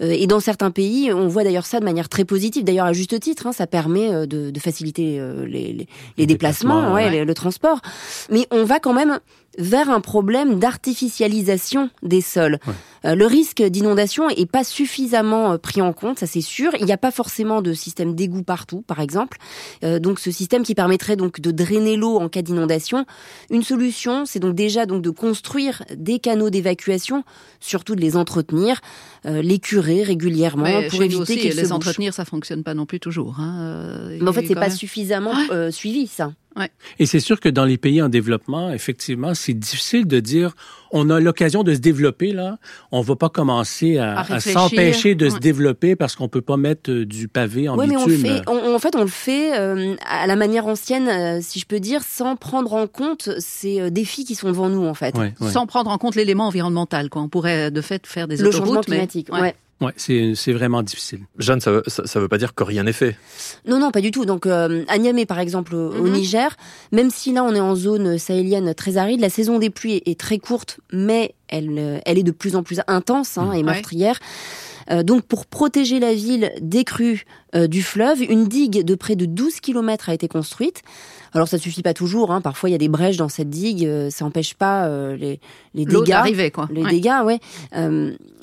et 0.00 0.26
dans 0.26 0.40
certains 0.40 0.72
pays, 0.72 1.12
on 1.12 1.28
voit 1.28 1.44
d'ailleurs 1.44 1.66
ça 1.66 1.78
de 1.78 1.84
manière 1.84 2.08
très 2.08 2.24
positive. 2.24 2.64
D'ailleurs, 2.64 2.86
à 2.86 2.92
juste 2.92 3.20
titre, 3.20 3.46
hein, 3.46 3.52
ça 3.52 3.68
permet 3.68 4.26
de, 4.26 4.50
de 4.50 4.60
faciliter 4.60 5.20
les, 5.46 5.72
les, 5.72 5.86
les 6.16 6.31
déplacements, 6.32 6.92
ouais, 6.92 7.24
Le, 7.24 7.34
transport. 7.34 7.80
Mais 8.30 8.46
on 8.50 8.64
va 8.64 8.80
quand 8.80 8.92
même 8.92 9.20
vers 9.58 9.90
un 9.90 10.00
problème 10.00 10.58
d'artificialisation 10.58 11.90
des 12.02 12.20
sols. 12.20 12.58
Euh, 13.04 13.14
le 13.14 13.26
risque 13.26 13.62
d'inondation 13.62 14.28
est 14.30 14.50
pas 14.50 14.64
suffisamment 14.64 15.52
euh, 15.52 15.58
pris 15.58 15.82
en 15.82 15.92
compte, 15.92 16.18
ça 16.18 16.26
c'est 16.26 16.40
sûr. 16.40 16.72
Il 16.78 16.86
n'y 16.86 16.92
a 16.92 16.98
pas 16.98 17.10
forcément 17.10 17.62
de 17.62 17.72
système 17.72 18.14
d'égout 18.14 18.42
partout, 18.42 18.82
par 18.82 19.00
exemple. 19.00 19.38
Euh, 19.84 19.98
donc 19.98 20.20
ce 20.20 20.30
système 20.30 20.62
qui 20.62 20.74
permettrait 20.74 21.16
donc 21.16 21.40
de 21.40 21.50
drainer 21.50 21.96
l'eau 21.96 22.18
en 22.18 22.28
cas 22.28 22.42
d'inondation. 22.42 23.04
Une 23.50 23.62
solution, 23.62 24.24
c'est 24.24 24.38
donc 24.38 24.54
déjà 24.54 24.86
donc 24.86 25.02
de 25.02 25.10
construire 25.10 25.82
des 25.96 26.18
canaux 26.18 26.50
d'évacuation, 26.50 27.24
surtout 27.60 27.94
de 27.94 28.00
les 28.00 28.16
entretenir, 28.16 28.80
les 29.24 29.58
curer 29.58 30.02
régulièrement 30.02 30.82
pour 30.90 31.02
éviter 31.02 31.36
qu'ils 31.36 31.52
se 31.52 31.60
les 31.60 31.72
entretenir, 31.72 32.12
ça 32.14 32.24
fonctionne 32.24 32.62
pas 32.62 32.74
non 32.74 32.86
plus 32.86 33.00
toujours. 33.00 33.38
Hein. 33.38 34.08
Mais 34.20 34.28
en 34.28 34.32
fait, 34.32 34.46
c'est 34.46 34.54
pas 34.54 34.70
suffisamment 34.70 35.34
suivi 35.70 36.06
ça. 36.06 36.32
Et 36.98 37.06
c'est 37.06 37.20
sûr 37.20 37.40
que 37.40 37.48
dans 37.48 37.64
les 37.64 37.78
pays 37.78 38.02
en 38.02 38.08
développement, 38.08 38.72
effectivement, 38.72 39.34
c'est 39.34 39.54
difficile 39.54 40.06
de 40.06 40.20
dire 40.20 40.54
on 40.92 41.08
a 41.08 41.20
l'occasion 41.20 41.62
de 41.62 41.74
se 41.74 41.78
développer 41.78 42.32
là, 42.32 42.58
on 42.90 43.00
va 43.00 43.16
pas 43.16 43.30
commencer 43.30 43.98
à, 43.98 44.24
s'empêcher 44.40 45.14
de 45.14 45.30
se 45.30 45.38
développer 45.38 45.96
parce 45.96 46.16
qu'on 46.16 46.28
peut 46.28 46.42
pas 46.42 46.58
mettre 46.58 46.90
euh, 46.90 47.06
du 47.06 47.28
pavé 47.28 47.68
en 47.68 47.78
oui, 47.78 47.88
bitume. 47.88 48.20
Mais 48.22 48.42
on 48.46 48.60
fait, 48.60 48.74
en 48.74 48.78
fait, 48.78 48.96
on 48.96 49.00
le 49.00 49.06
fait 49.06 49.58
euh, 49.58 49.96
à 50.06 50.26
la 50.26 50.36
manière 50.36 50.66
ancienne, 50.66 51.08
euh, 51.08 51.40
si 51.40 51.58
je 51.58 51.66
peux 51.66 51.80
dire, 51.80 52.02
sans 52.02 52.36
prendre 52.36 52.74
en 52.74 52.86
compte 52.86 53.30
ces 53.38 53.90
défis 53.90 54.24
qui 54.24 54.34
sont 54.34 54.48
devant 54.48 54.68
nous 54.68 54.84
en 54.84 54.94
fait. 54.94 55.14
Sans 55.40 55.66
prendre 55.66 55.90
en 55.90 55.98
compte 55.98 56.14
l'élément 56.14 56.48
environnemental, 56.48 57.08
quoi. 57.08 57.22
On 57.22 57.28
pourrait 57.28 57.70
de 57.70 57.80
fait 57.80 58.06
faire 58.06 58.28
des 58.28 58.36
le 58.36 58.48
autoroutes, 58.48 58.66
changement 58.66 58.80
climatique. 58.82 59.28
Mais... 59.32 59.54
Ouais, 59.82 59.92
c'est 59.96 60.52
vraiment 60.52 60.82
difficile. 60.82 61.20
Jeanne, 61.38 61.60
ça 61.60 61.72
veut, 61.72 61.82
ça, 61.86 62.20
veut 62.20 62.28
pas 62.28 62.38
dire 62.38 62.54
que 62.54 62.62
rien 62.62 62.84
n'est 62.84 62.92
fait. 62.92 63.16
Non, 63.66 63.78
non, 63.78 63.90
pas 63.90 64.00
du 64.00 64.10
tout. 64.10 64.24
Donc, 64.24 64.46
euh, 64.46 64.84
à 64.88 64.98
Niamey, 64.98 65.26
par 65.26 65.40
exemple, 65.40 65.74
au 65.74 65.90
mhm. 65.90 66.12
Niger, 66.12 66.56
même 66.92 67.10
si 67.10 67.32
là, 67.32 67.42
on 67.42 67.54
est 67.54 67.60
en 67.60 67.74
zone 67.74 68.16
sahélienne 68.18 68.74
très 68.74 68.96
aride, 68.96 69.20
la 69.20 69.30
saison 69.30 69.58
des 69.58 69.70
pluies 69.70 70.00
est, 70.06 70.18
très 70.18 70.38
courte, 70.38 70.78
mais 70.92 71.34
elle, 71.48 72.00
elle 72.06 72.18
est 72.18 72.22
de 72.22 72.30
plus 72.30 72.54
en 72.54 72.62
plus 72.62 72.80
intense 72.86 73.38
hein, 73.38 73.52
et 73.52 73.62
meurtrière. 73.62 74.20
donc 75.02 75.22
pour 75.22 75.46
protéger 75.46 75.98
la 75.98 76.14
ville 76.14 76.52
des 76.60 76.84
crues 76.84 77.24
du 77.54 77.82
fleuve, 77.82 78.22
une 78.22 78.46
digue 78.46 78.84
de 78.84 78.94
près 78.94 79.16
de 79.16 79.26
12 79.26 79.60
km 79.60 80.08
a 80.08 80.14
été 80.14 80.28
construite. 80.28 80.82
Alors 81.34 81.48
ça 81.48 81.58
suffit 81.58 81.82
pas 81.82 81.94
toujours, 81.94 82.30
hein. 82.30 82.40
parfois 82.40 82.68
il 82.68 82.72
y 82.72 82.74
a 82.74 82.78
des 82.78 82.88
brèches 82.88 83.16
dans 83.16 83.28
cette 83.28 83.50
digue, 83.50 83.88
ça 84.10 84.24
n'empêche 84.24 84.54
pas 84.54 84.88
les, 85.16 85.40
les 85.74 85.84
dégâts. 85.86 86.50
quoi. 86.52 86.68
Les 86.70 86.84
dégâts, 86.84 87.22
ouais. 87.24 87.40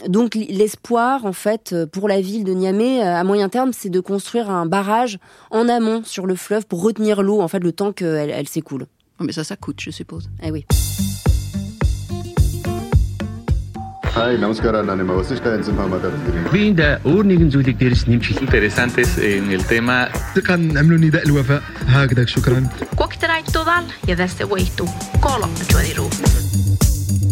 donc 0.08 0.36
l'espoir, 0.36 1.26
en 1.26 1.34
fait, 1.34 1.76
pour 1.92 2.08
la 2.08 2.22
ville 2.22 2.44
de 2.44 2.54
Niamey, 2.54 3.02
à 3.02 3.24
moyen 3.24 3.50
terme, 3.50 3.72
c'est 3.74 3.90
de 3.90 4.00
construire 4.00 4.50
un 4.50 4.66
barrage 4.66 5.20
en 5.52 5.68
amont 5.70 6.04
sur 6.04 6.26
le 6.26 6.36
fleuve 6.36 6.66
pour 6.66 6.82
retenir 6.82 7.22
l'eau, 7.22 7.42
en 7.42 7.48
fait, 7.48 7.60
le 7.60 7.72
temps 7.72 7.92
qu'elle 7.92 8.30
elle, 8.30 8.48
s'écoule. 8.48 8.86
Oh, 9.20 9.24
mais 9.24 9.34
ça, 9.34 9.44
ça 9.44 9.56
coûte, 9.56 9.80
je 9.82 9.92
suppose. 9.92 10.30
Eh 10.44 10.52
oui. 10.52 10.66
Hi, 14.20 14.38
namaskar 14.38 14.76
anonymous. 14.76 15.32
In 15.32 15.38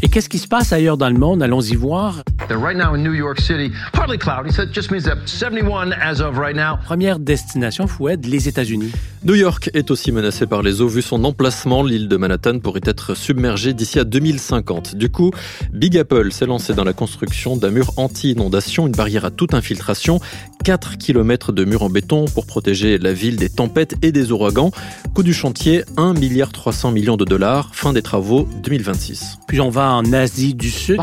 Et 0.01 0.07
qu'est-ce 0.07 0.29
qui 0.29 0.39
se 0.39 0.47
passe 0.47 0.71
ailleurs 0.71 0.97
dans 0.97 1.09
le 1.09 1.17
monde? 1.17 1.43
Allons-y 1.43 1.75
voir. 1.75 2.23
Right 2.49 2.77
now 2.77 2.95
in 2.95 3.03
New 3.03 3.13
York 3.13 3.41
City, 3.41 3.71
partly 3.91 4.17
cloudy, 4.17 4.51
so 4.51 4.63
it 4.63 4.73
just 4.73 4.89
means 4.89 5.03
that 5.03 5.17
71 5.25 5.93
as 5.93 6.21
of 6.21 6.37
right 6.37 6.55
now. 6.55 6.77
Première 6.85 7.19
destination, 7.19 7.87
Foued, 7.87 8.25
les 8.25 8.47
États-Unis. 8.47 8.91
New 9.23 9.35
York 9.35 9.69
est 9.73 9.91
aussi 9.91 10.11
menacée 10.11 10.47
par 10.47 10.61
les 10.61 10.79
eaux. 10.79 10.87
Vu 10.87 11.01
son 11.01 11.23
emplacement, 11.25 11.83
l'île 11.83 12.07
de 12.07 12.15
Manhattan 12.15 12.59
pourrait 12.59 12.81
être 12.85 13.15
submergée 13.15 13.73
d'ici 13.73 13.99
à 13.99 14.05
2050. 14.05 14.95
Du 14.95 15.09
coup, 15.09 15.31
Big 15.73 15.97
Apple 15.97 16.31
s'est 16.31 16.45
lancé 16.45 16.73
dans 16.73 16.85
la 16.85 16.93
construction 16.93 17.57
d'un 17.57 17.71
mur 17.71 17.91
anti-inondation, 17.97 18.87
une 18.87 18.93
barrière 18.93 19.25
à 19.25 19.31
toute 19.31 19.53
infiltration, 19.53 20.21
4 20.63 20.97
km 20.97 21.51
de 21.51 21.65
mur 21.65 21.83
en 21.83 21.89
béton 21.89 22.25
pour 22.25 22.45
protéger 22.45 22.97
la 22.97 23.13
ville 23.13 23.35
des 23.37 23.49
tempêtes 23.49 23.95
et 24.01 24.11
des 24.11 24.31
ouragans. 24.31 24.71
Coût 25.13 25.23
du 25.23 25.33
chantier, 25.33 25.83
1 25.97 26.13
milliard 26.13 26.51
300 26.51 26.91
millions 26.91 27.17
de 27.17 27.25
dollars. 27.25 27.69
Fin 27.73 27.93
des 27.93 28.01
travaux 28.01 28.47
2026. 28.63 29.39
Puis 29.47 29.59
on 29.61 29.69
va 29.69 29.91
en 29.91 30.13
Asie 30.13 30.53
du 30.53 30.69
Sud. 30.69 30.97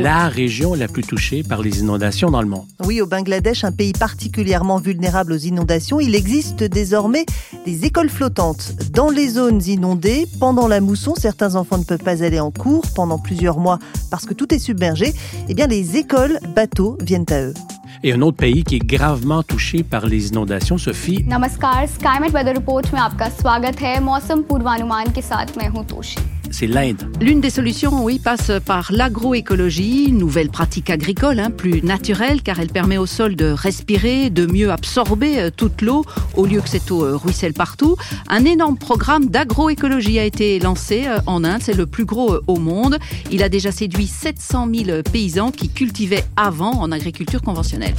La 0.00 0.28
région 0.28 0.74
la 0.74 0.88
plus 0.88 1.02
touchée 1.02 1.42
par 1.42 1.60
les 1.60 1.80
inondations 1.80 2.30
dans 2.30 2.40
le 2.40 2.48
monde. 2.48 2.64
Oui, 2.84 3.00
au 3.00 3.06
Bangladesh, 3.06 3.64
un 3.64 3.72
pays 3.72 3.92
particulièrement 3.92 4.78
vulnérable 4.78 5.32
aux 5.32 5.38
inondations, 5.38 6.00
il 6.00 6.14
existe 6.14 6.64
désormais 6.64 7.26
des 7.66 7.84
écoles 7.84 8.08
flottantes. 8.08 8.72
Dans 8.92 9.10
les 9.10 9.28
zones 9.28 9.62
inondées, 9.66 10.26
pendant 10.40 10.68
la 10.68 10.80
mousson, 10.80 11.14
certains 11.16 11.54
enfants 11.54 11.78
ne 11.78 11.84
peuvent 11.84 12.02
pas 12.02 12.22
aller 12.22 12.40
en 12.40 12.50
cours 12.50 12.84
pendant 12.94 13.18
plusieurs 13.18 13.58
mois 13.58 13.78
parce 14.10 14.24
que 14.24 14.32
tout 14.34 14.54
est 14.54 14.58
submergé. 14.58 15.12
Eh 15.48 15.54
bien, 15.54 15.66
les 15.66 15.96
écoles 15.96 16.38
bateaux 16.54 16.96
viennent 17.02 17.26
à 17.30 17.42
eux. 17.42 17.54
Et 18.02 18.12
un 18.12 18.20
autre 18.20 18.36
pays 18.36 18.64
qui 18.64 18.76
est 18.76 18.86
gravement 18.86 19.42
touché 19.42 19.82
par 19.82 20.06
les 20.06 20.28
inondations, 20.28 20.76
Sophie. 20.76 21.24
Namaskar, 21.24 21.86
Skymet 21.88 22.30
Weather 22.32 22.54
Report 22.54 22.92
में 22.92 23.00
आपका 23.00 23.28
स्वागत 23.28 23.80
है 23.80 24.00
मौसम 24.00 24.42
पूर्वानुमान 24.42 25.12
के 25.12 25.22
साथ 25.22 25.56
मैं 25.58 25.68
हूं 25.68 25.84
Toshi 25.84 26.37
c'est 26.51 26.67
l'Inde. 26.67 27.03
L'une 27.21 27.41
des 27.41 27.49
solutions, 27.49 28.03
oui, 28.03 28.19
passe 28.19 28.51
par 28.65 28.91
l'agroécologie, 28.91 30.11
nouvelle 30.11 30.49
pratique 30.49 30.89
agricole, 30.89 31.39
hein, 31.39 31.51
plus 31.51 31.81
naturelle, 31.83 32.41
car 32.41 32.59
elle 32.59 32.69
permet 32.69 32.97
au 32.97 33.05
sol 33.05 33.35
de 33.35 33.45
respirer, 33.45 34.29
de 34.29 34.45
mieux 34.45 34.71
absorber 34.71 35.39
euh, 35.39 35.49
toute 35.55 35.81
l'eau, 35.81 36.05
au 36.35 36.45
lieu 36.45 36.61
que 36.61 36.69
cette 36.69 36.91
eau 36.91 37.03
euh, 37.03 37.15
ruisselle 37.15 37.53
partout. 37.53 37.95
Un 38.27 38.45
énorme 38.45 38.77
programme 38.77 39.27
d'agroécologie 39.27 40.19
a 40.19 40.23
été 40.23 40.59
lancé 40.59 41.03
euh, 41.07 41.19
en 41.25 41.43
Inde, 41.43 41.61
c'est 41.63 41.75
le 41.75 41.85
plus 41.85 42.05
gros 42.05 42.37
au 42.47 42.57
monde. 42.57 42.97
Il 43.31 43.43
a 43.43 43.49
déjà 43.49 43.71
séduit 43.71 44.07
700 44.07 44.67
000 44.73 45.03
paysans 45.03 45.51
qui 45.51 45.69
cultivaient 45.69 46.25
avant 46.35 46.71
en 46.71 46.91
agriculture 46.91 47.41
conventionnelle. 47.41 47.95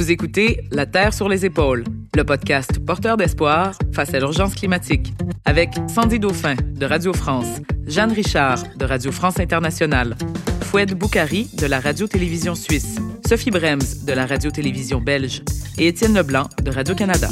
Vous 0.00 0.10
écoutez 0.10 0.64
La 0.70 0.86
Terre 0.86 1.12
sur 1.12 1.28
les 1.28 1.44
épaules, 1.44 1.84
le 2.16 2.24
podcast 2.24 2.78
porteur 2.86 3.18
d'espoir 3.18 3.74
face 3.92 4.14
à 4.14 4.18
l'urgence 4.18 4.54
climatique, 4.54 5.12
avec 5.44 5.74
Sandy 5.94 6.18
Dauphin 6.18 6.54
de 6.54 6.86
Radio 6.86 7.12
France, 7.12 7.60
Jeanne 7.86 8.12
Richard 8.12 8.62
de 8.78 8.86
Radio 8.86 9.12
France 9.12 9.38
Internationale, 9.38 10.16
Foued 10.62 10.94
Boukari 10.94 11.50
de 11.52 11.66
la 11.66 11.80
Radio-Télévision 11.80 12.54
Suisse, 12.54 12.96
Sophie 13.28 13.50
Brems 13.50 14.06
de 14.06 14.14
la 14.14 14.24
Radio-Télévision 14.24 15.02
Belge 15.02 15.42
et 15.76 15.88
Étienne 15.88 16.14
Leblanc 16.14 16.48
de 16.62 16.70
Radio-Canada. 16.70 17.28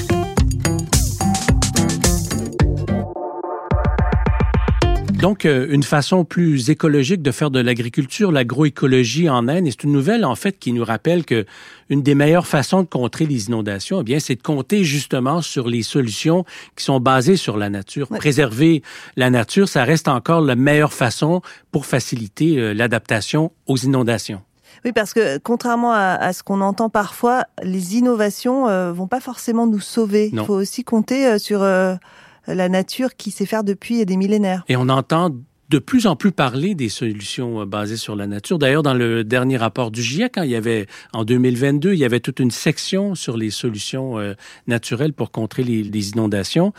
Donc, 5.21 5.47
euh, 5.47 5.67
une 5.71 5.83
façon 5.83 6.25
plus 6.25 6.71
écologique 6.71 7.23
de 7.23 7.33
faire 7.33 7.51
de 7.51 7.59
l'agriculture, 7.59 8.31
l'agroécologie 8.31 9.29
en 9.29 9.49
Inde. 9.49 9.67
Et 9.67 9.73
c'est 9.73 9.83
une 9.83 9.91
nouvelle, 9.91 10.25
en 10.25 10.37
fait, 10.37 10.61
qui 10.61 10.73
nous 10.73 10.85
rappelle 10.85 11.25
que 11.25 11.45
une 11.89 12.03
des 12.03 12.15
meilleures 12.15 12.47
façons 12.47 12.83
de 12.83 12.87
contrer 12.87 13.27
les 13.27 13.49
inondations, 13.49 14.03
eh 14.03 14.05
bien, 14.05 14.21
c'est 14.21 14.37
de 14.37 14.43
compter 14.43 14.85
justement 14.85 15.43
sur 15.43 15.67
les 15.67 15.83
solutions 15.83 16.45
qui 16.77 16.85
sont 16.85 17.01
basées 17.01 17.37
sur 17.37 17.57
la 17.57 17.69
nature. 17.69 18.07
Préserver 18.09 18.83
la 19.17 19.29
nature, 19.29 19.69
ça 19.69 19.83
reste 19.83 20.07
encore 20.07 20.41
la 20.41 20.55
meilleure 20.55 20.93
façon 20.93 21.43
pour 21.73 21.85
faciliter 21.85 22.61
euh, 22.61 22.73
l'adaptation 22.73 23.51
aux 23.67 23.77
inondations. 23.77 24.41
Oui, 24.85 24.93
parce 24.93 25.13
que 25.13 25.39
contrairement 25.39 25.93
à, 25.93 26.33
ce 26.33 26.45
qu'on 26.45 26.61
entend 26.61 26.89
parfois, 26.91 27.45
les 27.65 27.97
innovations 27.97 28.69
euh, 28.69 28.93
vont 28.93 29.09
pas 29.09 29.19
forcément 29.19 29.67
nous 29.67 29.81
sauver. 29.81 30.31
Il 30.33 30.39
faut 30.45 30.55
aussi 30.55 30.85
compter 30.85 31.41
sur 31.41 31.65
la 32.55 32.69
nature 32.69 33.17
qui 33.17 33.31
sait 33.31 33.47
faire 33.47 33.65
depuis 33.65 34.05
des 34.05 34.17
millénaires. 34.17 34.65
Et 34.69 34.77
on 34.77 34.89
entend 34.89 35.31
de 35.69 35.79
plus 35.79 36.07
en 36.07 36.17
plus 36.17 36.33
parler 36.33 36.75
des 36.75 36.89
solutions 36.89 37.61
euh, 37.61 37.67
basées 37.67 37.97
sur 37.97 38.17
la 38.17 38.27
nature. 38.27 38.59
D'ailleurs, 38.59 38.83
dans 38.83 38.95
le 38.95 39.23
dernier 39.23 39.57
rapport 39.57 39.91
du 39.91 40.03
GIEC, 40.03 40.33
quand 40.35 40.43
il 40.43 40.51
y 40.51 40.57
avait 40.57 40.87
en 41.13 41.25
2022, 41.25 41.93
il 41.93 41.99
y 41.99 42.05
avait 42.05 42.21
toute 42.21 42.41
une 42.41 42.51
section 42.51 43.15
sur 43.15 43.37
les 43.37 43.51
solutions 43.51 44.19
euh, 44.19 44.35
naturelles 44.67 45.13
pour 45.13 45.31
contrer 45.31 45.63
les, 45.63 45.83
les 45.83 46.11
inondations. 46.11 46.73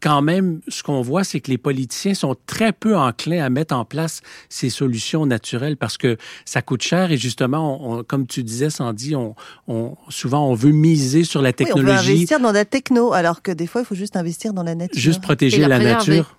Quand 0.00 0.22
même, 0.22 0.60
ce 0.66 0.82
qu'on 0.82 1.00
voit, 1.00 1.22
c'est 1.22 1.38
que 1.38 1.50
les 1.52 1.58
politiciens 1.58 2.14
sont 2.14 2.34
très 2.46 2.72
peu 2.72 2.96
enclins 2.96 3.44
à 3.44 3.48
mettre 3.50 3.76
en 3.76 3.84
place 3.84 4.20
ces 4.48 4.68
solutions 4.68 5.26
naturelles 5.26 5.76
parce 5.76 5.96
que 5.96 6.16
ça 6.44 6.60
coûte 6.60 6.82
cher 6.82 7.12
et 7.12 7.16
justement, 7.16 8.02
comme 8.08 8.26
tu 8.26 8.42
disais, 8.42 8.68
Sandy, 8.68 9.14
on, 9.14 9.36
on, 9.68 9.94
souvent 10.08 10.48
on 10.48 10.54
veut 10.54 10.72
miser 10.72 11.22
sur 11.22 11.40
la 11.40 11.52
technologie. 11.52 11.84
Oui, 11.84 11.92
on 11.92 12.02
veut 12.02 12.10
investir 12.14 12.40
dans 12.40 12.50
la 12.50 12.64
techno, 12.64 13.12
alors 13.12 13.42
que 13.42 13.52
des 13.52 13.68
fois, 13.68 13.82
il 13.82 13.84
faut 13.84 13.94
juste 13.94 14.16
investir 14.16 14.52
dans 14.52 14.64
la 14.64 14.74
nature. 14.74 15.00
Juste 15.00 15.22
protéger 15.22 15.58
la, 15.58 15.68
la 15.68 15.78
nature. 15.78 16.36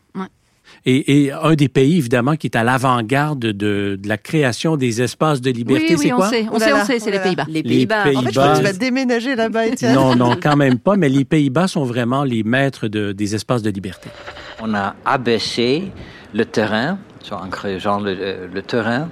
Et, 0.85 1.25
et, 1.25 1.31
un 1.31 1.53
des 1.53 1.69
pays, 1.69 1.97
évidemment, 1.97 2.35
qui 2.35 2.47
est 2.47 2.57
à 2.57 2.63
l'avant-garde 2.63 3.39
de, 3.39 3.51
de, 3.51 3.99
la 4.05 4.17
création 4.17 4.75
des 4.75 5.01
espaces 5.01 5.41
de 5.41 5.51
liberté, 5.51 5.95
c'est 5.97 6.09
quoi? 6.09 6.29
Sait, 6.29 6.45
on, 6.51 6.59
sait, 6.59 6.73
on 6.73 6.85
sait, 6.85 6.99
c'est 6.99 7.11
les 7.11 7.19
Pays-Bas. 7.19 7.45
Les 7.47 7.63
Pays-Bas. 7.63 8.01
en 8.01 8.21
fait, 8.21 8.31
je 8.31 8.39
crois 8.39 8.53
que 8.53 8.57
tu 8.57 8.63
vas 8.63 8.73
déménager 8.73 9.35
là-bas, 9.35 9.67
Étienne. 9.67 9.95
Non, 9.95 10.15
non, 10.15 10.35
quand 10.41 10.55
même 10.55 10.79
pas, 10.79 10.95
mais 10.95 11.09
les 11.09 11.25
Pays-Bas 11.25 11.67
sont 11.67 11.85
vraiment 11.85 12.23
les 12.23 12.43
maîtres 12.43 12.87
de, 12.87 13.11
des 13.11 13.35
espaces 13.35 13.61
de 13.61 13.69
liberté. 13.69 14.09
On 14.61 14.73
a 14.73 14.95
abaissé 15.05 15.83
le 16.33 16.45
terrain, 16.45 16.97
en 17.31 17.47
créant 17.49 17.99
le, 17.99 18.49
le 18.53 18.61
terrain, 18.61 19.09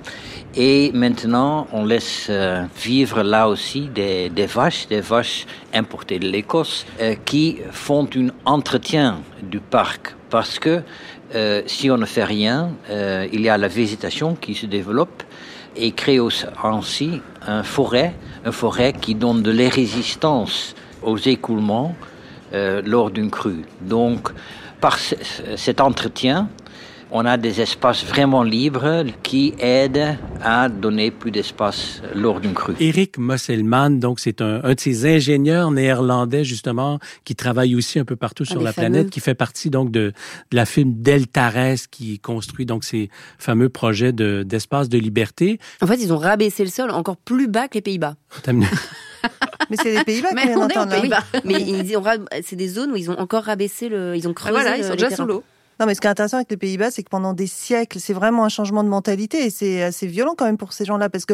et 0.56 0.92
maintenant, 0.94 1.68
on 1.72 1.86
laisse 1.86 2.28
euh, 2.30 2.64
vivre 2.84 3.24
là 3.24 3.48
aussi 3.48 3.88
des, 3.88 4.30
des 4.30 4.48
vaches, 4.48 4.88
des 4.90 5.00
vaches 5.00 5.46
importées 5.74 6.20
de 6.20 6.28
l'Écosse, 6.28 6.86
euh, 7.00 7.16
qui 7.24 7.60
font 7.72 8.08
un 8.18 8.28
entretien 8.44 9.20
du 9.42 9.60
parc. 9.60 10.14
Parce 10.30 10.60
que 10.60 10.82
euh, 11.34 11.62
si 11.66 11.90
on 11.90 11.98
ne 11.98 12.06
fait 12.06 12.24
rien, 12.24 12.72
euh, 12.90 13.28
il 13.32 13.42
y 13.42 13.50
a 13.50 13.58
la 13.58 13.70
végétation 13.70 14.36
qui 14.36 14.54
se 14.54 14.66
développe 14.66 15.24
et 15.76 15.92
crée 15.94 16.20
ainsi 16.64 17.22
un 17.48 17.64
forêt, 17.64 18.14
une 18.46 18.52
forêt 18.52 18.94
qui 18.94 19.16
donne 19.16 19.42
de 19.42 19.52
la 19.52 19.70
résistance 19.70 20.76
aux 21.02 21.18
écoulements 21.18 21.96
euh, 22.54 22.82
lors 22.86 23.12
d'une 23.12 23.32
crue. 23.32 23.64
Donc, 23.80 24.30
par 24.82 25.00
cet 25.00 25.80
entretien, 25.80 26.50
on 27.12 27.26
a 27.26 27.38
des 27.38 27.62
espaces 27.62 28.06
vraiment 28.06 28.44
libres 28.44 29.04
qui 29.22 29.54
aident 29.60 30.18
à 30.42 30.70
donner 30.70 31.12
plus 31.12 31.32
d'espace 31.32 32.02
lors 32.16 32.40
d'une 32.40 32.54
crue. 32.54 32.76
Eric 32.80 33.18
Mosselman, 33.18 34.00
donc 34.00 34.20
c'est 34.20 34.42
un, 34.42 34.62
un, 34.64 34.74
de 34.74 34.80
ces 34.80 35.06
ingénieurs 35.06 35.72
néerlandais 35.72 36.44
justement 36.44 37.00
qui 37.26 37.36
travaille 37.36 37.76
aussi 37.76 38.00
un 38.00 38.06
peu 38.06 38.16
partout 38.16 38.46
sur 38.46 38.62
la 38.62 38.74
planète, 38.74 39.10
qui 39.10 39.20
fait 39.20 39.36
partie 39.36 39.70
donc 39.70 39.92
de, 39.92 40.14
de 40.52 40.56
la 40.56 40.66
firme 40.66 40.94
Deltares 40.96 41.90
qui 41.92 42.20
construit 42.20 42.66
donc 42.66 42.84
ces 42.84 43.10
fameux 43.38 43.70
projets 43.70 44.14
de, 44.14 44.44
d'espace 44.44 44.90
de 44.90 44.98
liberté. 44.98 45.60
En 45.82 45.88
fait, 45.88 46.02
ils 46.02 46.14
ont 46.14 46.18
rabaissé 46.18 46.64
le 46.64 46.70
sol 46.70 46.92
encore 46.92 47.18
plus 47.18 47.48
bas 47.48 47.68
que 47.68 47.76
les 47.76 47.82
Pays-Bas. 47.82 48.16
Mais 49.70 49.78
c'est 49.82 49.94
les 49.96 50.04
Pays-Bas 50.04 50.30
Mais 50.34 50.56
on 50.56 50.68
est 50.68 50.78
aux 50.78 50.86
Pays-Bas. 50.86 51.24
Mais 51.46 51.86
c'est 52.44 52.56
des 52.56 52.68
zones 52.68 52.92
où 52.92 52.96
ils 52.96 53.12
ont 53.12 53.20
encore 53.20 53.44
rabaissé 53.44 53.90
le, 53.90 54.16
ils 54.16 54.28
ont 54.28 54.34
creusé. 54.34 54.52
voilà, 54.54 54.78
ils 54.78 54.84
sont 54.84 54.94
déjà 54.94 55.10
sous 55.10 55.26
l'eau. 55.26 55.44
Non, 55.82 55.88
mais 55.88 55.96
ce 55.96 56.02
qui 56.02 56.06
est 56.06 56.12
intéressant 56.12 56.38
avec 56.38 56.52
les 56.52 56.58
Pays-Bas, 56.58 56.92
c'est 56.92 57.02
que 57.02 57.10
pendant 57.10 57.34
des 57.34 57.48
siècles, 57.48 58.00
c'est 58.00 58.14
vraiment 58.14 58.46
un 58.46 58.50
changement 58.50 58.84
de 58.84 58.90
mentalité 58.90 59.48
et 59.48 59.50
c'est 59.50 59.82
assez 59.82 60.06
violent 60.06 60.36
quand 60.38 60.46
même 60.46 60.58
pour 60.58 60.74
ces 60.74 60.86
gens-là 60.86 61.10
parce 61.10 61.26
que 61.26 61.34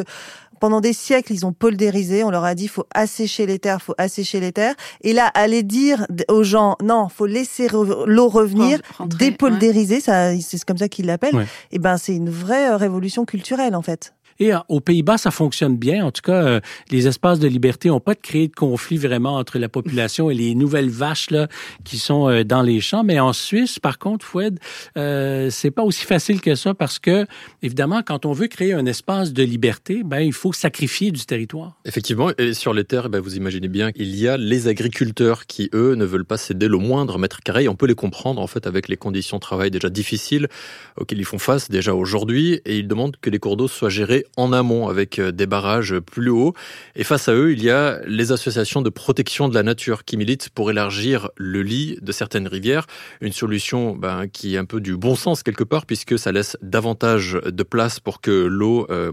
pendant 0.62 0.80
des 0.80 0.94
siècles, 0.94 1.34
ils 1.34 1.46
ont 1.46 1.52
poldérisé. 1.52 2.24
On 2.24 2.30
leur 2.30 2.46
a 2.46 2.56
dit, 2.56 2.70
faut 2.70 2.86
assécher 2.96 3.46
les 3.46 3.60
terres, 3.60 3.82
faut 3.82 3.94
assécher 3.98 4.40
les 4.40 4.54
terres. 4.54 4.76
Et 5.02 5.12
là, 5.12 5.26
aller 5.34 5.64
dire 5.64 6.08
aux 6.30 6.44
gens, 6.44 6.78
non, 6.82 7.10
faut 7.10 7.26
laisser 7.26 7.68
l'eau 7.68 8.30
revenir, 8.30 8.80
dépoldériser, 9.06 10.00
ça, 10.00 10.32
c'est 10.40 10.64
comme 10.64 10.78
ça 10.78 10.88
qu'ils 10.88 11.08
l'appellent. 11.08 11.36
Et 11.36 11.76
eh 11.76 11.80
ben, 11.80 11.98
c'est 11.98 12.16
une 12.16 12.30
vraie 12.30 12.70
euh, 12.70 12.78
révolution 12.78 13.26
culturelle, 13.26 13.76
en 13.76 13.82
fait. 13.82 14.14
Et 14.40 14.54
euh, 14.54 14.60
aux 14.68 14.80
Pays-Bas, 14.80 15.18
ça 15.18 15.32
fonctionne 15.32 15.78
bien. 15.78 16.06
En 16.06 16.12
tout 16.12 16.22
cas, 16.22 16.46
euh, 16.46 16.60
les 16.92 17.08
espaces 17.08 17.40
de 17.40 17.48
liberté 17.48 17.90
n'ont 17.90 18.00
pas 18.00 18.16
créé 18.16 18.48
de 18.48 18.56
conflit 18.56 18.98
vraiment 18.98 19.36
entre 19.36 19.60
la 19.60 19.70
population 19.70 20.30
et 20.30 20.36
les 20.36 20.56
nouvelles 20.56 20.90
vaches 20.90 21.32
là 21.32 21.48
qui 21.84 21.98
sont 21.98 22.30
euh, 22.30 22.44
dans 22.44 22.62
les 22.62 22.82
champs. 22.82 23.04
Mais 23.04 23.20
en 23.20 23.34
Suisse, 23.34 23.80
par 23.80 23.98
contre, 23.98 24.26
Foued, 24.26 24.60
euh, 24.98 25.50
c'est 25.50 25.72
pas 25.72 25.84
aussi 25.84 26.06
facile 26.06 26.42
que 26.42 26.56
ça 26.56 26.74
parce 26.74 27.00
que, 27.00 27.26
évidemment, 27.64 28.02
quand 28.06 28.26
on 28.26 28.32
veut 28.32 28.48
créer 28.48 28.74
un 28.74 28.86
espace 28.86 29.34
de 29.34 29.44
liberté, 29.44 30.04
ben 30.04 30.20
il 30.20 30.34
faut 30.34 30.54
sacrifier 30.54 31.12
du 31.12 31.26
territoire. 31.26 31.78
Effectivement, 31.86 32.32
et 32.38 32.54
sur 32.54 32.74
les 32.74 32.84
terres, 32.84 33.10
ben, 33.10 33.20
vous 33.20 33.36
imaginez 33.36 33.68
bien 33.68 33.92
qu'il 33.92 34.16
y 34.16 34.28
a 34.28 34.38
les 34.38 34.68
agriculteurs 34.68 35.46
qui, 35.46 35.70
eux, 35.74 35.96
ne 35.96 36.06
veulent 36.06 36.26
pas 36.26 36.38
céder 36.38 36.68
le 36.68 36.78
moindre 36.78 37.18
mètre 37.18 37.42
carré. 37.42 37.68
On 37.68 37.76
peut 37.76 37.88
les 37.88 37.96
comprendre, 37.96 38.42
en 38.42 38.48
fait, 38.48 38.68
avec 38.68 38.88
les 38.88 38.98
conditions 38.98 39.38
de 39.38 39.42
travail 39.42 39.72
déjà 39.72 39.90
difficiles 39.90 40.48
auxquelles 40.98 41.20
ils 41.20 41.26
font 41.26 41.40
face 41.40 41.70
déjà 41.70 41.94
aujourd'hui. 41.94 42.62
Et 42.66 42.78
ils 42.78 42.88
demandent 42.88 43.18
que 43.18 43.30
les 43.30 43.40
cours 43.40 43.58
d'eau 43.58 43.68
soient 43.68 43.90
gérés 43.90 44.26
en 44.36 44.54
amont 44.54 44.88
avec 44.88 45.20
euh, 45.20 45.32
des 45.32 45.46
barrages 45.46 46.00
plus 46.00 46.30
hauts. 46.30 46.54
Et 46.96 47.04
face 47.04 47.28
à 47.28 47.34
eux, 47.34 47.52
il 47.52 47.64
y 47.64 47.70
a 47.70 48.00
les 48.06 48.32
associations 48.32 48.82
de 48.82 48.90
protection 48.90 49.50
de 49.50 49.54
la 49.54 49.64
nature 49.64 50.04
qui 50.04 50.18
militent 50.18 50.50
pour 50.50 50.72
élargir 50.72 51.30
le 51.38 51.62
lit 51.62 51.98
de 52.02 52.12
certaines 52.12 52.48
rivières. 52.48 52.88
Une 53.22 53.32
solution 53.32 53.96
ben, 53.96 54.28
qui 54.28 54.56
est 54.56 54.58
un 54.58 54.66
peu 54.66 54.82
du 54.82 54.98
bon 54.98 55.16
sens 55.16 55.44
quelque 55.44 55.64
part 55.64 55.86
puisque 55.86 56.18
ça 56.20 56.32
laisse 56.32 56.58
davantage 56.62 57.40
de 57.46 57.64
place 57.64 58.00
pour 58.00 58.22
que 58.22 58.32
l'eau 58.32 58.88
euh, 58.90 59.12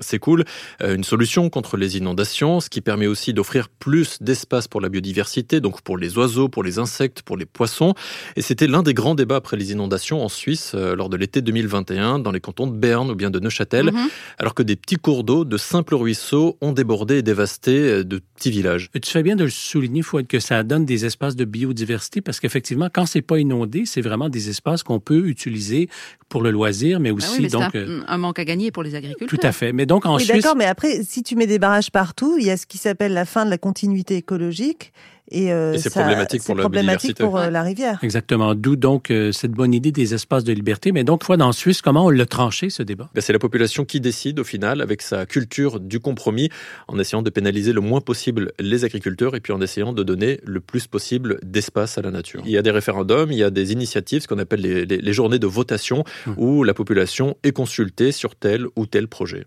s'écoule. 0.00 0.44
Euh, 0.82 0.94
une 0.94 1.04
solution 1.04 1.50
contre 1.50 1.76
les 1.76 1.96
inondations, 1.96 2.60
ce 2.60 2.70
qui 2.70 2.80
permet 2.80 3.06
aussi 3.06 3.32
d'offrir 3.32 3.68
plus 3.68 4.22
d'espace 4.22 4.68
pour 4.68 4.80
la 4.80 4.88
biodiversité, 4.88 5.60
donc 5.60 5.82
pour 5.82 5.96
les 5.96 6.18
oiseaux, 6.18 6.48
pour 6.48 6.62
les 6.62 6.78
insectes, 6.78 7.22
pour 7.22 7.36
les 7.36 7.46
poissons. 7.46 7.94
Et 8.36 8.42
c'était 8.42 8.66
l'un 8.66 8.82
des 8.82 8.94
grands 8.94 9.14
débats 9.14 9.36
après 9.36 9.56
les 9.56 9.72
inondations 9.72 10.24
en 10.24 10.28
Suisse 10.28 10.74
lors 10.74 11.08
de 11.08 11.16
l'été 11.16 11.40
2021 11.42 12.18
dans 12.18 12.30
les 12.30 12.40
cantons 12.40 12.66
de 12.66 12.76
Berne 12.76 13.10
ou 13.10 13.14
bien 13.14 13.30
de 13.30 13.40
Neuchâtel. 13.40 13.86
Mm-hmm. 13.86 14.08
Alors 14.38 14.51
que 14.54 14.62
des 14.62 14.76
petits 14.76 14.96
cours 14.96 15.24
d'eau, 15.24 15.44
de 15.44 15.56
simples 15.56 15.94
ruisseaux 15.94 16.56
ont 16.60 16.72
débordé 16.72 17.18
et 17.18 17.22
dévasté 17.22 17.72
euh, 17.78 18.04
de 18.04 18.20
petits 18.36 18.50
villages. 18.50 18.90
Tu 19.00 19.10
fais 19.10 19.22
bien 19.22 19.36
de 19.36 19.44
le 19.44 19.50
souligner, 19.50 20.02
Fouad, 20.02 20.26
que 20.26 20.40
ça 20.40 20.62
donne 20.62 20.84
des 20.84 21.04
espaces 21.04 21.36
de 21.36 21.44
biodiversité 21.44 22.20
parce 22.20 22.40
qu'effectivement, 22.40 22.88
quand 22.92 23.06
c'est 23.06 23.22
pas 23.22 23.38
inondé, 23.38 23.84
c'est 23.86 24.00
vraiment 24.00 24.28
des 24.28 24.48
espaces 24.48 24.82
qu'on 24.82 25.00
peut 25.00 25.28
utiliser 25.28 25.88
pour 26.28 26.42
le 26.42 26.50
loisir, 26.50 27.00
mais 27.00 27.10
ah 27.10 27.14
aussi 27.14 27.48
donc 27.48 27.74
un, 27.74 27.78
euh, 27.78 28.00
un, 28.06 28.18
manque 28.18 28.38
à 28.38 28.44
gagner 28.44 28.70
pour 28.70 28.82
les 28.82 28.94
agriculteurs. 28.94 29.28
Tout 29.28 29.46
à 29.46 29.52
fait. 29.52 29.72
Mais 29.72 29.86
donc 29.86 30.06
en 30.06 30.16
oui, 30.16 30.24
Suisse, 30.24 30.42
d'accord. 30.42 30.56
Mais 30.56 30.64
après, 30.64 31.02
si 31.02 31.22
tu 31.22 31.36
mets 31.36 31.46
des 31.46 31.58
barrages 31.58 31.90
partout, 31.90 32.36
il 32.38 32.46
y 32.46 32.50
a 32.50 32.56
ce 32.56 32.66
qui 32.66 32.78
s'appelle 32.78 33.12
la 33.12 33.24
fin 33.24 33.44
de 33.44 33.50
la 33.50 33.58
continuité 33.58 34.16
écologique. 34.16 34.92
Et, 35.30 35.52
euh, 35.52 35.76
c'est 35.78 35.90
problématique 35.90 36.42
pour, 36.44 36.54
la, 36.54 36.62
problématique 36.62 37.16
pour 37.16 37.38
euh, 37.38 37.48
la 37.48 37.62
rivière. 37.62 37.98
Exactement. 38.02 38.54
D'où 38.54 38.76
donc 38.76 39.10
euh, 39.10 39.32
cette 39.32 39.52
bonne 39.52 39.72
idée 39.72 39.92
des 39.92 40.14
espaces 40.14 40.44
de 40.44 40.52
liberté. 40.52 40.92
Mais 40.92 41.04
donc, 41.04 41.24
fois 41.24 41.36
dans 41.36 41.52
Suisse, 41.52 41.80
comment 41.80 42.06
on 42.06 42.10
l'a 42.10 42.26
tranché 42.26 42.70
ce 42.70 42.82
débat? 42.82 43.08
Ben, 43.14 43.20
C'est 43.20 43.32
la 43.32 43.38
population 43.38 43.84
qui 43.84 44.00
décide 44.00 44.40
au 44.40 44.44
final, 44.44 44.80
avec 44.80 45.00
sa 45.00 45.24
culture 45.24 45.80
du 45.80 46.00
compromis, 46.00 46.50
en 46.88 46.98
essayant 46.98 47.22
de 47.22 47.30
pénaliser 47.30 47.72
le 47.72 47.80
moins 47.80 48.00
possible 48.00 48.52
les 48.58 48.84
agriculteurs 48.84 49.36
et 49.36 49.40
puis 49.40 49.52
en 49.52 49.60
essayant 49.60 49.92
de 49.92 50.02
donner 50.02 50.40
le 50.44 50.60
plus 50.60 50.86
possible 50.86 51.38
d'espace 51.42 51.98
à 51.98 52.02
la 52.02 52.10
nature. 52.10 52.42
Il 52.44 52.50
y 52.50 52.58
a 52.58 52.62
des 52.62 52.70
référendums, 52.70 53.30
il 53.30 53.38
y 53.38 53.44
a 53.44 53.50
des 53.50 53.72
initiatives, 53.72 54.22
ce 54.22 54.28
qu'on 54.28 54.38
appelle 54.38 54.60
les, 54.60 54.84
les, 54.84 54.98
les, 54.98 55.12
journées 55.12 55.38
de 55.38 55.46
votation, 55.46 56.04
mmh. 56.26 56.32
où 56.36 56.64
la 56.64 56.74
population 56.74 57.36
est 57.42 57.52
consultée 57.52 58.12
sur 58.12 58.34
tel 58.34 58.66
ou 58.76 58.86
tel 58.86 59.08
projet. 59.08 59.46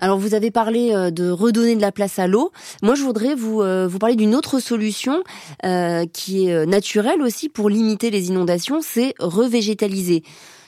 Alors 0.00 0.18
vous 0.18 0.34
avez 0.34 0.50
parlé 0.50 0.92
euh, 0.92 1.10
de 1.10 1.30
redonner 1.30 1.76
de 1.76 1.80
la 1.80 1.92
place 1.92 2.18
à 2.18 2.26
l'eau. 2.26 2.52
Moi 2.82 2.94
je 2.94 3.02
voudrais 3.02 3.34
vous 3.34 3.62
euh, 3.62 3.86
vous 3.86 3.98
parler 3.98 4.16
d'une 4.16 4.34
autre 4.34 4.58
solution 4.58 5.22
euh, 5.64 6.06
qui 6.12 6.48
est 6.48 6.66
naturelle 6.66 7.22
aussi 7.22 7.48
pour 7.48 7.68
limiter 7.70 8.10
les 8.10 8.28
inondations, 8.28 8.80
c'est 8.82 9.14
revégétaliser. 9.18 10.22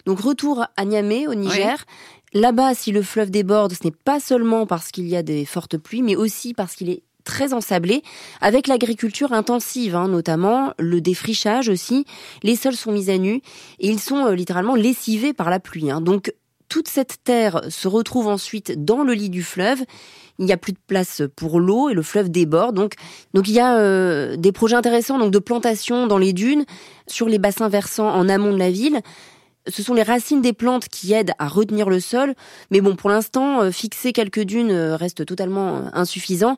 Donc 0.07 0.21
retour 0.21 0.65
à 0.77 0.85
Niamey 0.85 1.27
au 1.27 1.35
Niger. 1.35 1.85
Oui. 2.35 2.41
Là-bas, 2.41 2.75
si 2.75 2.93
le 2.93 3.03
fleuve 3.03 3.31
déborde, 3.31 3.73
ce 3.73 3.85
n'est 3.85 3.95
pas 4.05 4.21
seulement 4.21 4.67
parce 4.67 4.91
qu'il 4.91 5.09
y 5.09 5.17
a 5.17 5.23
des 5.23 5.47
fortes 5.47 5.79
pluies, 5.79 6.03
mais 6.03 6.15
aussi 6.15 6.53
parce 6.53 6.75
qu'il 6.75 6.91
est 6.91 7.03
très 7.29 7.53
ensablé, 7.53 8.03
avec 8.41 8.67
l'agriculture 8.69 9.35
intensive, 9.35 9.95
hein, 9.95 10.09
notamment 10.09 10.73
le 10.79 11.03
défrichage 11.03 11.69
aussi. 11.69 12.07
Les 12.43 12.57
sols 12.57 12.75
sont 12.75 12.91
mis 12.91 13.11
à 13.11 13.19
nu 13.19 13.43
et 13.81 13.89
ils 13.89 14.01
sont 14.01 14.27
euh, 14.27 14.35
littéralement 14.35 14.75
lessivés 14.75 15.35
par 15.35 15.51
la 15.51 15.61
pluie. 15.61 15.91
Hein. 15.91 16.01
Donc 16.01 16.33
toute 16.69 16.89
cette 16.89 17.23
terre 17.25 17.63
se 17.69 17.89
retrouve 17.89 18.27
ensuite 18.27 18.85
dans 18.85 19.03
le 19.03 19.15
lit 19.15 19.31
du 19.31 19.43
fleuve. 19.43 19.83
Il 20.39 20.45
n'y 20.45 20.53
a 20.53 20.57
plus 20.57 20.73
de 20.73 20.79
place 20.87 21.23
pour 21.35 21.59
l'eau 21.59 21.89
et 21.89 21.95
le 21.95 22.03
fleuve 22.03 22.31
déborde. 22.31 22.77
Donc, 22.77 22.95
donc 23.35 23.49
il 23.49 23.55
y 23.55 23.61
a 23.61 23.79
euh, 23.79 24.37
des 24.37 24.53
projets 24.53 24.77
intéressants 24.77 25.19
donc 25.19 25.33
de 25.33 25.39
plantation 25.39 26.07
dans 26.07 26.19
les 26.19 26.33
dunes, 26.33 26.65
sur 27.07 27.29
les 27.29 27.39
bassins 27.39 27.69
versants 27.69 28.09
en 28.09 28.29
amont 28.29 28.53
de 28.53 28.59
la 28.59 28.71
ville. 28.71 29.01
Ce 29.67 29.83
sont 29.83 29.95
les 29.95 30.03
racines 30.03 30.41
des 30.41 30.53
plantes 30.53 30.89
qui 30.89 31.13
aident 31.13 31.33
à 31.39 31.49
retenir 31.49 31.91
le 31.91 32.01
sol. 32.01 32.35
Mais 32.71 32.81
bon, 32.81 32.97
pour 32.97 33.11
l'instant, 33.11 33.63
euh, 33.63 33.71
fixer 33.71 34.13
quelques 34.13 34.43
dunes 34.43 34.71
euh, 34.71 34.97
reste 34.97 35.27
totalement 35.27 35.91
insuffisant. 35.93 36.57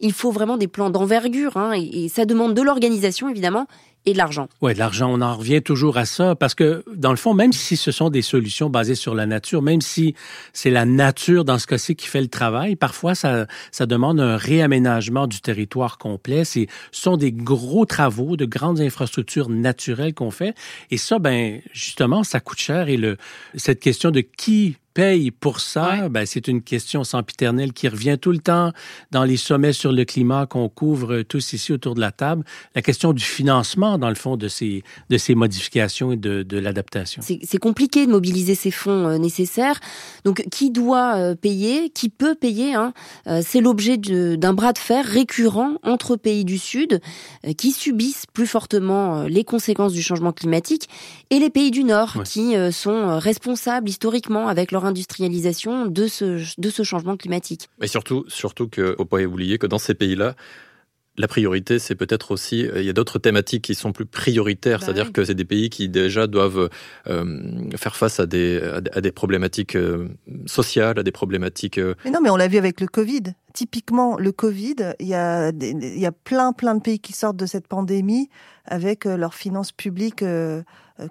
Il 0.00 0.12
faut 0.12 0.30
vraiment 0.30 0.56
des 0.56 0.68
plans 0.68 0.90
d'envergure, 0.90 1.56
hein, 1.56 1.72
et, 1.74 2.04
et 2.04 2.08
ça 2.08 2.24
demande 2.24 2.54
de 2.54 2.62
l'organisation 2.62 3.28
évidemment, 3.28 3.66
et 4.06 4.12
de 4.12 4.18
l'argent. 4.18 4.48
Oui, 4.62 4.74
de 4.74 4.78
l'argent, 4.78 5.10
on 5.12 5.20
en 5.20 5.36
revient 5.36 5.62
toujours 5.62 5.98
à 5.98 6.06
ça 6.06 6.34
parce 6.34 6.54
que 6.54 6.84
dans 6.94 7.10
le 7.10 7.16
fond, 7.16 7.34
même 7.34 7.52
si 7.52 7.76
ce 7.76 7.90
sont 7.90 8.10
des 8.10 8.22
solutions 8.22 8.70
basées 8.70 8.94
sur 8.94 9.14
la 9.14 9.26
nature, 9.26 9.62
même 9.62 9.80
si 9.80 10.14
c'est 10.52 10.70
la 10.70 10.84
nature 10.84 11.44
dans 11.44 11.58
ce 11.58 11.66
cas-ci 11.66 11.94
qui 11.94 12.06
fait 12.06 12.20
le 12.20 12.28
travail, 12.28 12.76
parfois 12.76 13.14
ça, 13.14 13.46
ça 13.70 13.86
demande 13.86 14.20
un 14.20 14.36
réaménagement 14.36 15.26
du 15.26 15.40
territoire 15.40 15.98
complet. 15.98 16.44
Ce 16.44 16.66
sont 16.92 17.16
des 17.16 17.32
gros 17.32 17.84
travaux, 17.84 18.36
de 18.36 18.44
grandes 18.44 18.80
infrastructures 18.80 19.48
naturelles 19.48 20.14
qu'on 20.14 20.30
fait. 20.30 20.54
Et 20.90 20.96
ça, 20.96 21.18
ben 21.18 21.60
justement, 21.72 22.24
ça 22.24 22.40
coûte 22.40 22.58
cher. 22.58 22.88
Et 22.88 22.96
le, 22.96 23.16
cette 23.56 23.80
question 23.80 24.10
de 24.10 24.20
qui 24.20 24.76
paye 24.98 25.30
pour 25.30 25.60
ça, 25.60 25.90
ouais. 25.90 26.08
ben, 26.08 26.26
c'est 26.26 26.48
une 26.48 26.60
question 26.60 27.04
sempiternelle 27.04 27.72
qui 27.72 27.86
revient 27.86 28.18
tout 28.20 28.32
le 28.32 28.40
temps 28.40 28.72
dans 29.12 29.22
les 29.22 29.36
sommets 29.36 29.72
sur 29.72 29.92
le 29.92 30.04
climat 30.04 30.46
qu'on 30.46 30.68
couvre 30.68 31.22
tous 31.22 31.52
ici 31.52 31.72
autour 31.72 31.94
de 31.94 32.00
la 32.00 32.10
table. 32.10 32.42
La 32.74 32.82
question 32.82 33.12
du 33.12 33.22
financement, 33.22 33.96
dans 33.96 34.08
le 34.08 34.16
fond, 34.16 34.36
de 34.36 34.48
ces, 34.48 34.82
de 35.08 35.16
ces 35.16 35.36
modifications 35.36 36.10
et 36.10 36.16
de, 36.16 36.42
de 36.42 36.58
l'adaptation. 36.58 37.22
C'est 37.22 37.58
compliqué 37.58 38.06
de 38.06 38.10
mobiliser 38.10 38.56
ces 38.56 38.72
fonds 38.72 39.06
euh, 39.06 39.18
nécessaires. 39.18 39.78
Donc, 40.24 40.42
qui 40.50 40.72
doit 40.72 41.14
euh, 41.14 41.36
payer? 41.36 41.90
Qui 41.90 42.08
peut 42.08 42.34
payer 42.34 42.74
hein? 42.74 42.92
Euh, 43.28 43.40
C'est 43.46 43.60
l'objet 43.60 43.98
d'un 43.98 44.52
bras 44.52 44.72
de 44.72 44.78
fer 44.78 45.04
récurrent 45.04 45.76
entre 45.84 46.16
pays 46.16 46.44
du 46.44 46.58
Sud 46.58 47.00
qui 47.56 47.70
subissent 47.70 48.26
plus 48.26 48.48
fortement 48.48 49.22
les 49.22 49.44
conséquences 49.44 49.92
du 49.92 50.02
changement 50.02 50.32
climatique 50.32 50.88
et 51.30 51.38
les 51.38 51.50
pays 51.50 51.70
du 51.70 51.84
Nord 51.84 52.16
ouais. 52.16 52.24
qui 52.24 52.56
sont 52.72 53.16
responsables 53.20 53.88
historiquement 53.88 54.48
avec 54.48 54.72
leur 54.72 54.87
industrialisation 54.88 55.86
de 55.86 56.06
ce, 56.06 56.42
de 56.58 56.70
ce 56.70 56.82
changement 56.82 57.16
climatique. 57.16 57.68
Mais 57.80 57.86
surtout, 57.86 58.24
surtout 58.28 58.68
qu'il 58.68 58.84
ne 58.84 58.94
faut 58.94 59.04
pas 59.04 59.22
oublier 59.22 59.58
que 59.58 59.66
dans 59.66 59.78
ces 59.78 59.94
pays-là, 59.94 60.34
la 61.18 61.26
priorité, 61.26 61.78
c'est 61.78 61.96
peut-être 61.96 62.30
aussi, 62.30 62.68
il 62.76 62.82
y 62.82 62.88
a 62.88 62.92
d'autres 62.92 63.18
thématiques 63.18 63.64
qui 63.64 63.74
sont 63.74 63.92
plus 63.92 64.06
prioritaires, 64.06 64.78
bah 64.78 64.84
c'est-à-dire 64.86 65.06
oui. 65.06 65.12
que 65.12 65.24
c'est 65.24 65.34
des 65.34 65.44
pays 65.44 65.68
qui 65.68 65.88
déjà 65.88 66.26
doivent 66.28 66.70
euh, 67.08 67.70
faire 67.76 67.96
face 67.96 68.20
à 68.20 68.26
des, 68.26 68.60
à 68.92 69.00
des 69.00 69.10
problématiques 69.10 69.74
euh, 69.74 70.08
sociales, 70.46 70.98
à 70.98 71.02
des 71.02 71.10
problématiques... 71.10 71.78
Euh... 71.78 71.94
Mais 72.04 72.12
non, 72.12 72.20
mais 72.22 72.30
on 72.30 72.36
l'a 72.36 72.46
vu 72.48 72.56
avec 72.56 72.80
le 72.80 72.86
Covid. 72.86 73.34
Typiquement, 73.54 74.16
le 74.18 74.32
Covid, 74.32 74.94
il 75.00 75.06
y, 75.06 75.14
a 75.14 75.52
des, 75.52 75.70
il 75.70 75.98
y 75.98 76.06
a 76.06 76.12
plein, 76.12 76.52
plein 76.52 76.74
de 76.74 76.80
pays 76.80 77.00
qui 77.00 77.12
sortent 77.12 77.36
de 77.36 77.46
cette 77.46 77.66
pandémie 77.66 78.28
avec 78.64 79.06
euh, 79.06 79.16
leurs 79.16 79.34
finances 79.34 79.72
publiques 79.72 80.22
euh, 80.22 80.62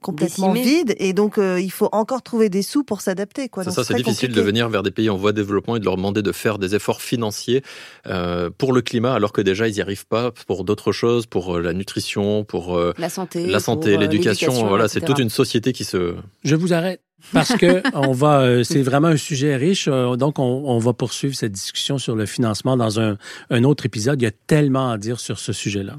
complètement 0.02 0.54
Décimé. 0.54 0.80
vides 0.80 0.96
et 0.98 1.14
donc 1.14 1.38
euh, 1.38 1.60
il 1.60 1.72
faut 1.72 1.90
encore 1.92 2.22
trouver 2.22 2.50
des 2.50 2.62
sous 2.62 2.84
pour 2.84 3.02
s'adapter 3.02 3.50
quoi. 3.50 3.64
C'est 3.64 3.72
ça, 3.72 3.84
c'est 3.84 3.94
difficile 3.94 4.30
compliqué. 4.30 4.42
de 4.42 4.46
venir 4.46 4.70
vers 4.70 4.84
des 4.84 4.92
pays 4.92 5.10
en 5.10 5.16
voie 5.16 5.32
de 5.32 5.42
développement 5.42 5.76
et 5.78 5.80
de 5.80 5.86
leur 5.86 5.96
demander 5.96 6.22
de 6.22 6.32
faire 6.32 6.58
des 6.58 6.76
efforts 6.76 7.02
financiers 7.02 7.64
euh, 8.08 8.50
pour 8.58 8.74
le 8.74 8.82
climat 8.82 9.14
alors 9.14 9.32
que 9.32 9.42
déjà 9.42 9.68
ils 9.68 9.76
n'y 9.76 9.82
arrivent 9.82 10.08
pas 10.08 10.32
pour 10.48 10.64
d'autres 10.64 10.92
choses, 10.92 11.26
pour 11.26 11.56
euh, 11.56 11.62
la 11.62 11.74
nutrition, 11.74 12.44
pour 12.44 12.78
euh, 12.78 12.94
la 12.98 13.10
santé, 13.10 13.48
la 13.48 13.60
santé, 13.60 13.98
l'éducation. 13.98 14.68
Voilà, 14.68 14.88
c'est 14.88 15.02
toute 15.02 15.20
une 15.20 15.30
société 15.30 15.74
qui 15.74 15.86
se. 15.86 16.16
Je 16.44 16.56
vous 16.56 16.74
arrête 16.74 17.02
parce 17.34 17.56
que 17.56 17.82
on 17.94 18.12
va, 18.12 18.42
euh, 18.42 18.64
c'est 18.64 18.82
vraiment 18.82 19.08
un 19.08 19.18
sujet 19.18 19.56
riche. 19.56 19.88
Euh, 19.88 20.16
donc, 20.16 20.40
on, 20.40 20.44
on, 20.44 20.80
va 20.80 20.94
poursuivre 20.94 21.36
cette 21.36 21.52
discussion 21.52 21.98
sur 21.98 22.16
le 22.16 22.26
financement 22.26 22.78
dans 22.78 23.00
un, 23.00 23.18
un 23.50 23.64
autre 23.64 23.86
épisode. 23.86 24.22
Il 24.22 24.26
y 24.26 24.28
a 24.28 24.32
tellement 24.32 24.92
à 24.92 24.98
dire 24.98 25.20
sur 25.20 25.40
ce 25.40 25.54
sujet-là. 25.54 25.96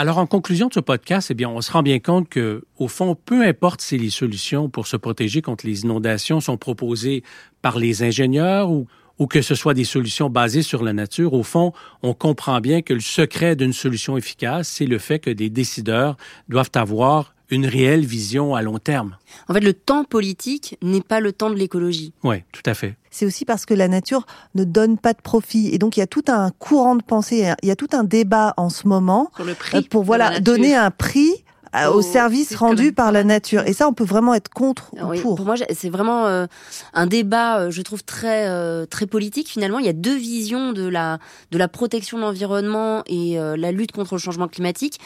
Alors, 0.00 0.16
en 0.16 0.26
conclusion 0.26 0.68
de 0.68 0.72
ce 0.72 0.80
podcast, 0.80 1.30
eh 1.30 1.34
bien, 1.34 1.50
on 1.50 1.60
se 1.60 1.70
rend 1.70 1.82
bien 1.82 1.98
compte 1.98 2.26
que, 2.30 2.64
au 2.78 2.88
fond, 2.88 3.14
peu 3.14 3.44
importe 3.44 3.82
si 3.82 3.98
les 3.98 4.08
solutions 4.08 4.70
pour 4.70 4.86
se 4.86 4.96
protéger 4.96 5.42
contre 5.42 5.66
les 5.66 5.82
inondations 5.82 6.40
sont 6.40 6.56
proposées 6.56 7.22
par 7.60 7.78
les 7.78 8.02
ingénieurs 8.02 8.70
ou, 8.70 8.86
ou 9.20 9.26
que 9.26 9.42
ce 9.42 9.54
soit 9.54 9.74
des 9.74 9.84
solutions 9.84 10.30
basées 10.30 10.62
sur 10.62 10.82
la 10.82 10.92
nature, 10.92 11.34
au 11.34 11.44
fond, 11.44 11.72
on 12.02 12.14
comprend 12.14 12.60
bien 12.60 12.82
que 12.82 12.94
le 12.94 13.00
secret 13.00 13.54
d'une 13.54 13.74
solution 13.74 14.16
efficace, 14.16 14.66
c'est 14.66 14.86
le 14.86 14.98
fait 14.98 15.20
que 15.20 15.30
des 15.30 15.50
décideurs 15.50 16.16
doivent 16.48 16.70
avoir 16.74 17.34
une 17.50 17.66
réelle 17.66 18.06
vision 18.06 18.54
à 18.54 18.62
long 18.62 18.78
terme. 18.78 19.16
En 19.48 19.54
fait, 19.54 19.60
le 19.60 19.74
temps 19.74 20.04
politique 20.04 20.78
n'est 20.82 21.02
pas 21.02 21.20
le 21.20 21.32
temps 21.32 21.50
de 21.50 21.56
l'écologie. 21.56 22.12
Oui, 22.22 22.36
tout 22.52 22.62
à 22.64 22.74
fait. 22.74 22.96
C'est 23.10 23.26
aussi 23.26 23.44
parce 23.44 23.66
que 23.66 23.74
la 23.74 23.88
nature 23.88 24.24
ne 24.54 24.64
donne 24.64 24.96
pas 24.96 25.12
de 25.12 25.20
profit. 25.20 25.68
Et 25.72 25.78
donc, 25.78 25.96
il 25.96 26.00
y 26.00 26.02
a 26.02 26.06
tout 26.06 26.24
un 26.28 26.50
courant 26.50 26.96
de 26.96 27.02
pensée, 27.02 27.52
il 27.62 27.68
y 27.68 27.72
a 27.72 27.76
tout 27.76 27.88
un 27.92 28.04
débat 28.04 28.54
en 28.56 28.70
ce 28.70 28.86
moment 28.86 29.30
Sur 29.34 29.44
le 29.44 29.54
prix 29.54 29.82
pour 29.82 30.04
voilà, 30.04 30.40
donner 30.40 30.76
un 30.76 30.90
prix 30.90 31.44
euh, 31.76 31.90
au 31.90 32.02
service 32.02 32.54
rendu 32.56 32.92
par 32.92 33.12
la 33.12 33.24
nature. 33.24 33.62
Et 33.66 33.72
ça, 33.72 33.88
on 33.88 33.92
peut 33.92 34.04
vraiment 34.04 34.34
être 34.34 34.48
contre 34.48 34.90
ou 34.94 35.20
pour. 35.20 35.36
pour 35.36 35.46
moi, 35.46 35.54
c'est 35.72 35.90
vraiment 35.90 36.26
euh, 36.26 36.46
un 36.94 37.06
débat, 37.06 37.60
euh, 37.60 37.70
je 37.70 37.82
trouve 37.82 38.02
très 38.02 38.48
euh, 38.48 38.86
très 38.86 39.06
politique. 39.06 39.48
Finalement, 39.48 39.78
il 39.78 39.86
y 39.86 39.88
a 39.88 39.92
deux 39.92 40.16
visions 40.16 40.72
de 40.72 40.86
la 40.86 41.18
de 41.50 41.58
la 41.58 41.68
protection 41.68 42.16
de 42.18 42.22
l'environnement 42.22 43.02
et 43.06 43.38
euh, 43.38 43.56
la 43.56 43.72
lutte 43.72 43.92
contre 43.92 44.14
le 44.14 44.20
changement 44.20 44.48
climatique. 44.48 45.00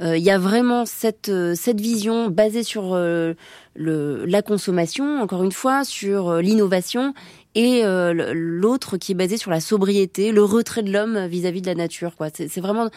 Euh, 0.00 0.16
Il 0.16 0.22
y 0.22 0.30
a 0.30 0.38
vraiment 0.38 0.86
cette 0.86 1.28
euh, 1.28 1.54
cette 1.56 1.80
vision 1.80 2.28
basée 2.28 2.62
sur 2.62 2.94
euh, 2.94 3.34
le 3.74 4.24
la 4.26 4.42
consommation, 4.42 5.20
encore 5.20 5.42
une 5.42 5.52
fois, 5.52 5.84
sur 5.84 6.36
l'innovation 6.36 7.14
et 7.54 7.84
euh, 7.84 8.32
l'autre 8.34 8.96
qui 8.96 9.12
est 9.12 9.14
basée 9.16 9.36
sur 9.38 9.50
la 9.50 9.58
sobriété, 9.60 10.30
le 10.30 10.44
retrait 10.44 10.82
de 10.84 10.92
l'homme 10.92 11.26
vis-à-vis 11.26 11.62
de 11.62 11.66
la 11.66 11.74
nature. 11.74 12.14
Quoi, 12.16 12.28
c'est 12.32 12.46
c'est 12.48 12.60
vraiment. 12.60 12.90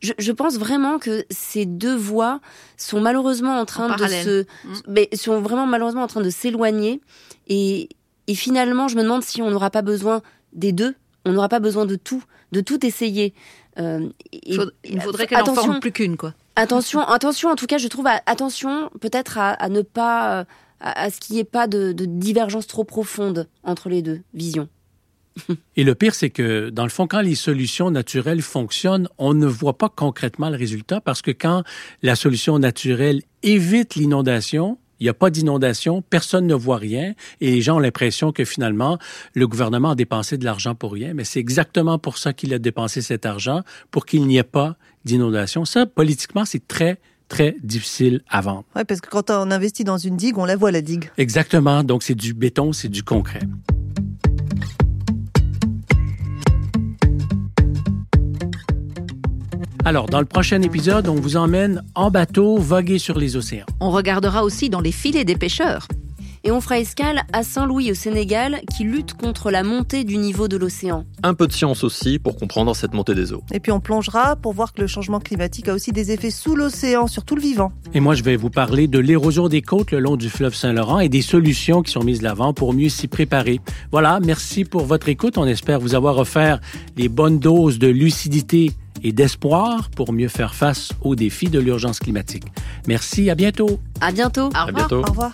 Je, 0.00 0.12
je 0.18 0.30
pense 0.32 0.56
vraiment 0.58 0.98
que 0.98 1.24
ces 1.30 1.66
deux 1.66 1.96
voies 1.96 2.40
sont 2.76 3.00
malheureusement 3.00 3.58
en 3.58 3.64
train 3.64 3.88
de 3.88 3.94
parallèle. 3.94 4.24
se, 4.24 4.42
Mm. 4.64 4.74
mais 4.88 5.08
sont 5.14 5.40
vraiment 5.40 5.66
malheureusement 5.66 6.02
en 6.02 6.06
train 6.06 6.20
de 6.22 6.30
s'éloigner. 6.30 7.00
Et, 7.48 7.88
et 8.28 8.34
finalement, 8.34 8.86
je 8.88 8.96
me 8.96 9.02
demande 9.02 9.22
si 9.24 9.42
on 9.42 9.50
n'aura 9.50 9.70
pas 9.70 9.82
besoin 9.82 10.22
des 10.52 10.72
deux. 10.72 10.94
On 11.26 11.32
n'aura 11.32 11.48
pas 11.48 11.58
besoin 11.60 11.86
de 11.86 11.96
tout, 11.96 12.22
de 12.52 12.60
tout 12.60 12.84
essayer. 12.86 13.34
Euh, 13.78 14.08
et- 14.32 14.54
Faud- 14.54 14.70
Il 14.84 15.00
faudrait 15.00 15.26
qu'elle 15.26 15.40
en 15.42 15.46
forme 15.54 15.80
plus 15.80 15.90
qu'une, 15.90 16.16
quoi. 16.16 16.34
Attention, 16.56 17.00
attention, 17.00 17.50
en 17.50 17.56
tout 17.56 17.66
cas, 17.66 17.78
je 17.78 17.88
trouve, 17.88 18.06
attention 18.06 18.90
peut-être 19.00 19.38
à, 19.38 19.68
ne 19.68 19.82
pas, 19.82 20.40
euh, 20.40 20.44
à, 20.80 21.10
ce 21.10 21.18
qu'il 21.18 21.34
n'y 21.34 21.40
ait 21.40 21.44
pas 21.44 21.66
de 21.66 21.92
divergence 21.92 22.66
trop 22.66 22.84
profonde 22.84 23.48
entre 23.64 23.88
les 23.88 24.02
deux 24.02 24.20
visions. 24.34 24.68
Et 25.76 25.84
le 25.84 25.94
pire, 25.94 26.14
c'est 26.14 26.30
que, 26.30 26.70
dans 26.70 26.84
le 26.84 26.90
fond, 26.90 27.06
quand 27.06 27.20
les 27.20 27.34
solutions 27.34 27.90
naturelles 27.90 28.42
fonctionnent, 28.42 29.08
on 29.18 29.34
ne 29.34 29.46
voit 29.46 29.78
pas 29.78 29.88
concrètement 29.88 30.50
le 30.50 30.56
résultat 30.56 31.00
parce 31.00 31.22
que 31.22 31.30
quand 31.30 31.62
la 32.02 32.16
solution 32.16 32.58
naturelle 32.58 33.22
évite 33.42 33.94
l'inondation, 33.94 34.78
il 35.04 35.08
n'y 35.08 35.10
a 35.10 35.14
pas 35.14 35.28
d'inondation, 35.28 36.00
personne 36.00 36.46
ne 36.46 36.54
voit 36.54 36.78
rien 36.78 37.12
et 37.42 37.50
les 37.50 37.60
gens 37.60 37.76
ont 37.76 37.78
l'impression 37.78 38.32
que 38.32 38.46
finalement, 38.46 38.98
le 39.34 39.46
gouvernement 39.46 39.90
a 39.90 39.94
dépensé 39.94 40.38
de 40.38 40.46
l'argent 40.46 40.74
pour 40.74 40.94
rien. 40.94 41.12
Mais 41.12 41.24
c'est 41.24 41.40
exactement 41.40 41.98
pour 41.98 42.16
ça 42.16 42.32
qu'il 42.32 42.54
a 42.54 42.58
dépensé 42.58 43.02
cet 43.02 43.26
argent, 43.26 43.60
pour 43.90 44.06
qu'il 44.06 44.26
n'y 44.26 44.38
ait 44.38 44.42
pas 44.42 44.78
d'inondation. 45.04 45.66
Ça, 45.66 45.84
politiquement, 45.84 46.46
c'est 46.46 46.66
très, 46.66 47.00
très 47.28 47.54
difficile 47.62 48.22
à 48.30 48.40
vendre. 48.40 48.64
Ouais, 48.74 48.84
parce 48.84 49.02
que 49.02 49.10
quand 49.10 49.28
on 49.28 49.50
investit 49.50 49.84
dans 49.84 49.98
une 49.98 50.16
digue, 50.16 50.38
on 50.38 50.46
la 50.46 50.56
voit 50.56 50.70
la 50.70 50.80
digue. 50.80 51.10
Exactement. 51.18 51.84
Donc, 51.84 52.02
c'est 52.02 52.14
du 52.14 52.32
béton, 52.32 52.72
c'est 52.72 52.88
du 52.88 53.02
concret. 53.02 53.40
Alors, 59.86 60.06
dans 60.06 60.20
le 60.20 60.24
prochain 60.24 60.62
épisode, 60.62 61.08
on 61.08 61.16
vous 61.16 61.36
emmène 61.36 61.82
en 61.94 62.10
bateau 62.10 62.56
voguer 62.56 62.98
sur 62.98 63.18
les 63.18 63.36
océans. 63.36 63.66
On 63.80 63.90
regardera 63.90 64.42
aussi 64.42 64.70
dans 64.70 64.80
les 64.80 64.92
filets 64.92 65.26
des 65.26 65.36
pêcheurs. 65.36 65.88
Et 66.42 66.50
on 66.50 66.62
fera 66.62 66.78
escale 66.78 67.22
à 67.34 67.42
Saint-Louis 67.42 67.90
au 67.90 67.94
Sénégal 67.94 68.60
qui 68.74 68.84
lutte 68.84 69.12
contre 69.12 69.50
la 69.50 69.62
montée 69.62 70.04
du 70.04 70.16
niveau 70.16 70.48
de 70.48 70.56
l'océan. 70.56 71.04
Un 71.22 71.34
peu 71.34 71.46
de 71.46 71.52
science 71.52 71.84
aussi 71.84 72.18
pour 72.18 72.36
comprendre 72.36 72.74
cette 72.74 72.94
montée 72.94 73.14
des 73.14 73.34
eaux. 73.34 73.42
Et 73.52 73.60
puis 73.60 73.72
on 73.72 73.80
plongera 73.80 74.36
pour 74.36 74.54
voir 74.54 74.72
que 74.72 74.80
le 74.80 74.86
changement 74.86 75.20
climatique 75.20 75.68
a 75.68 75.74
aussi 75.74 75.92
des 75.92 76.12
effets 76.12 76.30
sous 76.30 76.56
l'océan, 76.56 77.06
sur 77.06 77.24
tout 77.24 77.34
le 77.34 77.42
vivant. 77.42 77.70
Et 77.92 78.00
moi, 78.00 78.14
je 78.14 78.22
vais 78.22 78.36
vous 78.36 78.50
parler 78.50 78.88
de 78.88 78.98
l'érosion 78.98 79.48
des 79.48 79.60
côtes 79.60 79.90
le 79.90 80.00
long 80.00 80.16
du 80.16 80.30
fleuve 80.30 80.54
Saint-Laurent 80.54 81.00
et 81.00 81.10
des 81.10 81.22
solutions 81.22 81.82
qui 81.82 81.92
sont 81.92 82.04
mises 82.04 82.20
de 82.20 82.24
l'avant 82.24 82.54
pour 82.54 82.72
mieux 82.72 82.88
s'y 82.88 83.06
préparer. 83.06 83.60
Voilà, 83.92 84.18
merci 84.20 84.64
pour 84.64 84.86
votre 84.86 85.10
écoute. 85.10 85.36
On 85.36 85.46
espère 85.46 85.78
vous 85.78 85.94
avoir 85.94 86.16
offert 86.16 86.60
les 86.96 87.10
bonnes 87.10 87.38
doses 87.38 87.78
de 87.78 87.88
lucidité 87.88 88.72
et 89.02 89.12
d'espoir 89.12 89.90
pour 89.90 90.12
mieux 90.12 90.28
faire 90.28 90.54
face 90.54 90.90
aux 91.02 91.14
défis 91.14 91.48
de 91.48 91.58
l'urgence 91.58 91.98
climatique. 91.98 92.44
Merci, 92.86 93.30
à 93.30 93.34
bientôt. 93.34 93.80
À 94.00 94.12
bientôt. 94.12 94.46
Au 94.46 94.66
revoir. 94.66 94.72
bientôt. 94.72 94.98
Au 95.00 95.10
revoir. 95.10 95.32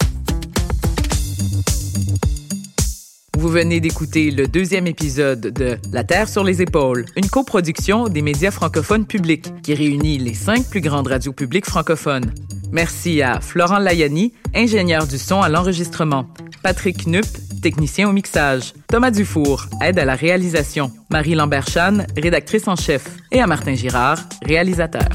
Vous 3.41 3.49
venez 3.49 3.81
d'écouter 3.81 4.31
le 4.31 4.47
deuxième 4.47 4.87
épisode 4.87 5.41
de 5.41 5.79
La 5.93 6.05
Terre 6.05 6.29
sur 6.29 6.45
les 6.45 6.61
épaules, 6.61 7.07
une 7.17 7.27
coproduction 7.27 8.09
des 8.09 8.21
médias 8.21 8.51
francophones 8.51 9.07
publics 9.07 9.47
qui 9.63 9.73
réunit 9.73 10.19
les 10.19 10.35
cinq 10.35 10.69
plus 10.69 10.83
grandes 10.83 11.07
radios 11.07 11.33
publiques 11.33 11.65
francophones. 11.65 12.35
Merci 12.71 13.23
à 13.23 13.41
Florent 13.41 13.79
Layani, 13.79 14.35
ingénieur 14.55 15.07
du 15.07 15.17
son 15.17 15.41
à 15.41 15.49
l'enregistrement, 15.49 16.27
Patrick 16.63 17.07
Knupp, 17.07 17.25
technicien 17.61 18.09
au 18.09 18.13
mixage, 18.13 18.73
Thomas 18.89 19.11
Dufour, 19.11 19.67
aide 19.83 19.99
à 19.99 20.05
la 20.05 20.15
réalisation, 20.15 20.91
Marie 21.11 21.35
Lambert-Chan, 21.35 21.99
rédactrice 22.17 22.67
en 22.69 22.77
chef, 22.77 23.17
et 23.31 23.41
à 23.41 23.47
Martin 23.47 23.75
Girard, 23.75 24.19
réalisateur. 24.43 25.09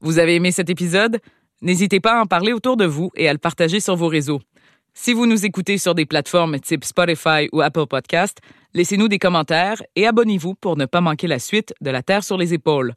Vous 0.00 0.18
avez 0.18 0.36
aimé 0.36 0.52
cet 0.52 0.70
épisode? 0.70 1.18
N'hésitez 1.62 2.00
pas 2.00 2.18
à 2.18 2.22
en 2.22 2.26
parler 2.26 2.52
autour 2.52 2.76
de 2.76 2.86
vous 2.86 3.10
et 3.16 3.28
à 3.28 3.32
le 3.32 3.38
partager 3.38 3.80
sur 3.80 3.96
vos 3.96 4.08
réseaux. 4.08 4.40
Si 4.94 5.12
vous 5.12 5.26
nous 5.26 5.44
écoutez 5.44 5.78
sur 5.78 5.94
des 5.94 6.06
plateformes 6.06 6.58
type 6.58 6.84
Spotify 6.84 7.48
ou 7.52 7.60
Apple 7.60 7.86
Podcast, 7.86 8.38
laissez-nous 8.74 9.08
des 9.08 9.18
commentaires 9.18 9.82
et 9.94 10.06
abonnez-vous 10.06 10.54
pour 10.54 10.76
ne 10.76 10.86
pas 10.86 11.00
manquer 11.00 11.26
la 11.26 11.38
suite 11.38 11.74
de 11.80 11.90
La 11.90 12.02
Terre 12.02 12.24
sur 12.24 12.38
les 12.38 12.54
épaules. 12.54 12.94